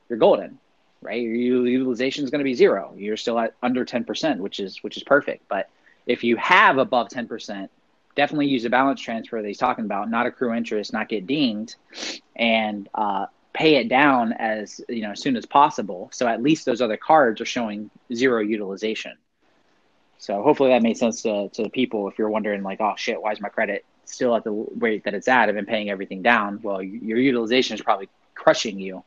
you're 0.10 0.20
golden 0.20 0.60
right? 1.02 1.22
Your 1.22 1.68
utilization 1.68 2.24
is 2.24 2.30
going 2.30 2.40
to 2.40 2.44
be 2.46 2.54
zero. 2.54 2.94
You're 2.98 3.18
still 3.18 3.40
at 3.40 3.54
under 3.62 3.86
10%, 3.86 4.38
which 4.38 4.60
is 4.60 4.84
which 4.84 4.98
is 4.98 5.04
perfect. 5.04 5.48
But 5.48 5.70
if 6.06 6.24
you 6.24 6.38
have 6.38 6.78
above 6.78 7.10
10%, 7.10 7.70
definitely 8.16 8.48
use 8.48 8.66
a 8.66 8.70
balance 8.70 9.00
transfer 9.00 9.42
that 9.42 9.48
he's 9.48 9.58
talking 9.58 9.86
about, 9.86 10.10
not 10.10 10.26
accrue 10.26 10.54
interest, 10.54 10.94
not 10.94 11.08
get 11.10 11.28
dinged, 11.28 11.76
and 12.36 12.90
uh, 12.96 13.28
pay 13.54 13.76
it 13.76 13.90
down 13.90 14.34
as 14.34 14.82
you 14.90 15.02
know 15.02 15.12
as 15.12 15.22
soon 15.22 15.36
as 15.36 15.46
possible. 15.46 16.10
So 16.12 16.28
at 16.28 16.42
least 16.42 16.66
those 16.66 16.82
other 16.82 16.98
cards 16.98 17.42
are 17.42 17.46
showing 17.46 17.90
zero 18.14 18.42
utilization. 18.42 19.14
So 20.20 20.42
hopefully 20.42 20.72
that 20.72 20.82
made 20.82 20.98
sense 20.98 21.22
to, 21.24 21.50
to 21.50 21.64
the 21.64 21.70
people. 21.70 22.08
If 22.08 22.18
you're 22.18 22.30
wondering 22.30 22.64
like, 22.64 22.82
oh 22.82 22.94
shit, 22.98 23.22
why 23.22 23.32
is 23.32 23.40
my 23.40 23.50
credit 23.50 23.86
still 24.06 24.36
at 24.36 24.44
the 24.44 24.52
rate 24.52 25.04
that 25.04 25.14
it's 25.14 25.28
at? 25.28 25.48
I've 25.48 25.56
been 25.56 25.66
paying 25.66 25.90
everything 25.90 26.22
down. 26.22 26.60
Well, 26.64 26.82
your 26.82 27.20
utilization 27.20 27.76
is 27.76 27.82
probably 27.82 28.10
crushing 28.34 28.80
you. 28.80 29.04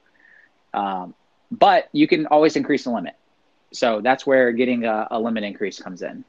Um, 0.72 1.14
but 1.50 1.88
you 1.92 2.06
can 2.06 2.26
always 2.26 2.56
increase 2.56 2.84
the 2.84 2.90
limit. 2.90 3.14
So 3.72 4.00
that's 4.00 4.26
where 4.26 4.52
getting 4.52 4.84
a, 4.84 5.08
a, 5.10 5.20
limit 5.20 5.44
increase 5.44 5.80
comes 5.80 6.02
in. 6.02 6.24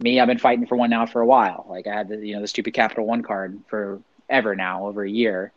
Me, 0.00 0.20
I've 0.20 0.28
been 0.28 0.38
fighting 0.38 0.66
for 0.66 0.76
one 0.76 0.90
now 0.90 1.06
for 1.06 1.20
a 1.20 1.26
while. 1.26 1.66
Like 1.68 1.86
I 1.86 1.94
had 1.94 2.08
the, 2.08 2.16
you 2.16 2.34
know, 2.34 2.40
the 2.40 2.48
stupid 2.48 2.74
Capital 2.74 3.06
One 3.06 3.22
card 3.22 3.60
for 3.68 4.00
ever 4.28 4.54
now, 4.54 4.86
over 4.86 5.02
a 5.02 5.10
year. 5.10 5.52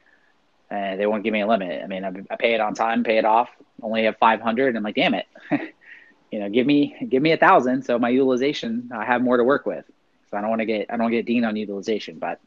And 0.69 0.99
they 0.99 1.05
won't 1.05 1.23
give 1.23 1.33
me 1.33 1.41
a 1.41 1.47
limit. 1.47 1.83
I 1.83 1.87
mean, 1.87 2.05
I, 2.05 2.11
I 2.29 2.35
pay 2.37 2.53
it 2.53 2.61
on 2.61 2.73
time, 2.73 3.03
pay 3.03 3.17
it 3.17 3.25
off. 3.25 3.49
Only 3.81 4.05
have 4.05 4.17
500. 4.17 4.75
I'm 4.75 4.83
like, 4.83 4.95
damn 4.95 5.13
it. 5.13 5.27
you 6.31 6.39
know, 6.39 6.49
give 6.49 6.65
me, 6.65 6.95
give 7.09 7.21
me 7.21 7.33
a 7.33 7.37
thousand. 7.37 7.83
So 7.83 7.99
my 7.99 8.09
utilization, 8.09 8.89
I 8.93 9.05
have 9.05 9.21
more 9.21 9.37
to 9.37 9.43
work 9.43 9.65
with. 9.65 9.85
So 10.29 10.37
I 10.37 10.41
don't 10.41 10.49
want 10.49 10.61
to 10.61 10.65
get, 10.65 10.87
I 10.89 10.97
don't 10.97 11.11
get 11.11 11.25
dean 11.25 11.45
on 11.45 11.55
utilization, 11.55 12.19
but 12.19 12.39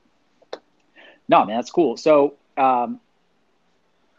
no, 1.28 1.44
man, 1.44 1.56
that's 1.56 1.70
cool. 1.70 1.96
So, 1.96 2.34
um, 2.56 3.00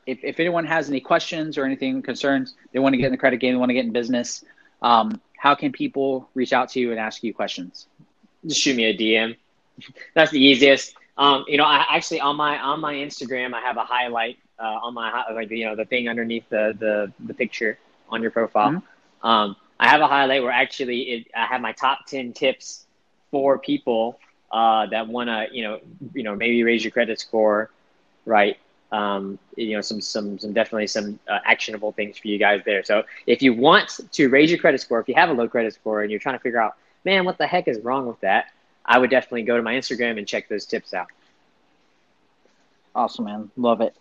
if, 0.05 0.23
if 0.23 0.39
anyone 0.39 0.65
has 0.65 0.89
any 0.89 0.99
questions 0.99 1.57
or 1.57 1.65
anything 1.65 2.01
concerns, 2.01 2.55
they 2.71 2.79
want 2.79 2.93
to 2.93 2.97
get 2.97 3.07
in 3.07 3.11
the 3.11 3.17
credit 3.17 3.37
game, 3.37 3.53
they 3.53 3.57
want 3.57 3.69
to 3.69 3.73
get 3.73 3.85
in 3.85 3.91
business, 3.91 4.43
um, 4.81 5.19
how 5.37 5.55
can 5.55 5.71
people 5.71 6.29
reach 6.33 6.53
out 6.53 6.69
to 6.69 6.79
you 6.79 6.91
and 6.91 6.99
ask 6.99 7.23
you 7.23 7.33
questions? 7.33 7.87
Just 8.45 8.61
shoot 8.61 8.75
me 8.75 8.85
a 8.85 8.97
DM. 8.97 9.35
That's 10.13 10.31
the 10.31 10.39
easiest. 10.39 10.95
Um, 11.17 11.45
you 11.47 11.57
know, 11.57 11.63
I 11.63 11.85
actually 11.89 12.19
on 12.19 12.35
my 12.35 12.59
on 12.59 12.79
my 12.81 12.93
Instagram, 12.93 13.53
I 13.53 13.61
have 13.61 13.77
a 13.77 13.83
highlight 13.83 14.37
uh, 14.59 14.63
on 14.63 14.93
my 14.93 15.23
like 15.33 15.49
you 15.49 15.65
know 15.65 15.75
the 15.75 15.85
thing 15.85 16.09
underneath 16.09 16.47
the 16.49 16.75
the, 16.77 17.11
the 17.25 17.33
picture 17.33 17.77
on 18.09 18.21
your 18.21 18.31
profile. 18.31 18.71
Mm-hmm. 18.71 19.27
Um, 19.27 19.55
I 19.79 19.89
have 19.89 20.01
a 20.01 20.07
highlight 20.07 20.43
where 20.43 20.51
actually 20.51 21.01
it, 21.01 21.27
I 21.35 21.45
have 21.45 21.61
my 21.61 21.71
top 21.71 22.05
ten 22.07 22.33
tips 22.33 22.85
for 23.31 23.57
people 23.59 24.19
uh, 24.51 24.87
that 24.87 25.07
want 25.07 25.29
to 25.29 25.47
you 25.51 25.63
know 25.63 25.79
you 26.13 26.23
know 26.23 26.35
maybe 26.35 26.63
raise 26.63 26.83
your 26.83 26.91
credit 26.91 27.19
score, 27.19 27.69
right? 28.25 28.57
Um, 28.91 29.39
you 29.55 29.75
know, 29.75 29.81
some 29.81 30.01
some 30.01 30.37
some 30.37 30.53
definitely 30.53 30.87
some 30.87 31.19
uh, 31.27 31.39
actionable 31.45 31.91
things 31.91 32.17
for 32.17 32.27
you 32.27 32.37
guys 32.37 32.61
there. 32.65 32.83
So 32.83 33.03
if 33.25 33.41
you 33.41 33.53
want 33.53 33.99
to 34.11 34.29
raise 34.29 34.49
your 34.49 34.59
credit 34.59 34.81
score, 34.81 34.99
if 34.99 35.07
you 35.07 35.15
have 35.15 35.29
a 35.29 35.33
low 35.33 35.47
credit 35.47 35.73
score 35.73 36.01
and 36.01 36.11
you're 36.11 36.19
trying 36.19 36.35
to 36.35 36.41
figure 36.41 36.61
out, 36.61 36.75
man, 37.03 37.25
what 37.25 37.37
the 37.37 37.47
heck 37.47 37.67
is 37.67 37.79
wrong 37.79 38.05
with 38.05 38.19
that? 38.21 38.51
I 38.85 38.99
would 38.99 39.09
definitely 39.09 39.43
go 39.43 39.57
to 39.57 39.63
my 39.63 39.73
Instagram 39.73 40.17
and 40.17 40.27
check 40.27 40.47
those 40.47 40.65
tips 40.65 40.93
out. 40.93 41.07
Awesome, 42.93 43.25
man. 43.25 43.51
Love 43.57 43.81
it. 43.81 43.95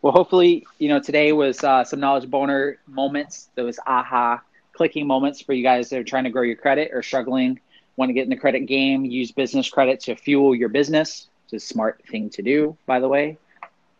Well, 0.00 0.12
hopefully, 0.12 0.64
you 0.78 0.88
know, 0.88 1.00
today 1.00 1.32
was 1.32 1.62
uh, 1.64 1.82
some 1.82 1.98
knowledge 1.98 2.30
boner 2.30 2.78
moments, 2.86 3.48
those 3.56 3.80
aha 3.84 4.40
clicking 4.72 5.08
moments 5.08 5.42
for 5.42 5.54
you 5.54 5.64
guys 5.64 5.90
that 5.90 5.98
are 5.98 6.04
trying 6.04 6.22
to 6.22 6.30
grow 6.30 6.42
your 6.42 6.54
credit 6.54 6.90
or 6.92 7.02
struggling, 7.02 7.58
want 7.96 8.10
to 8.10 8.12
get 8.12 8.22
in 8.22 8.30
the 8.30 8.36
credit 8.36 8.60
game, 8.60 9.04
use 9.04 9.32
business 9.32 9.68
credit 9.68 9.98
to 9.98 10.14
fuel 10.14 10.54
your 10.54 10.68
business. 10.68 11.26
It's 11.44 11.64
a 11.64 11.66
smart 11.66 12.00
thing 12.08 12.30
to 12.30 12.42
do, 12.42 12.76
by 12.86 13.00
the 13.00 13.08
way 13.08 13.38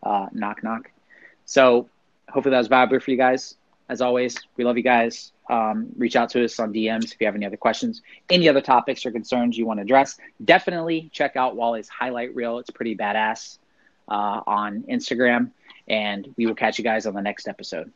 uh, 0.03 0.27
knock 0.31 0.63
knock. 0.63 0.91
So 1.45 1.89
hopefully 2.29 2.51
that 2.51 2.59
was 2.59 2.67
valuable 2.67 2.99
for 2.99 3.11
you 3.11 3.17
guys. 3.17 3.55
As 3.89 4.01
always, 4.01 4.37
we 4.55 4.63
love 4.63 4.77
you 4.77 4.83
guys. 4.83 5.31
Um, 5.49 5.87
reach 5.97 6.15
out 6.15 6.29
to 6.31 6.43
us 6.43 6.59
on 6.59 6.71
DMs 6.71 7.05
if 7.05 7.15
you 7.19 7.25
have 7.25 7.35
any 7.35 7.45
other 7.45 7.57
questions, 7.57 8.03
any 8.29 8.47
other 8.47 8.61
topics 8.61 9.03
or 9.03 9.11
concerns 9.11 9.57
you 9.57 9.65
want 9.65 9.79
to 9.79 9.81
address. 9.81 10.19
Definitely 10.45 11.09
check 11.11 11.35
out 11.35 11.55
Wally's 11.55 11.89
highlight 11.89 12.35
reel. 12.35 12.59
It's 12.59 12.69
pretty 12.69 12.95
badass 12.95 13.57
uh, 14.07 14.41
on 14.45 14.83
Instagram. 14.83 15.51
And 15.87 16.31
we 16.37 16.45
will 16.45 16.53
catch 16.53 16.77
you 16.77 16.83
guys 16.83 17.07
on 17.07 17.15
the 17.15 17.21
next 17.21 17.47
episode. 17.47 17.91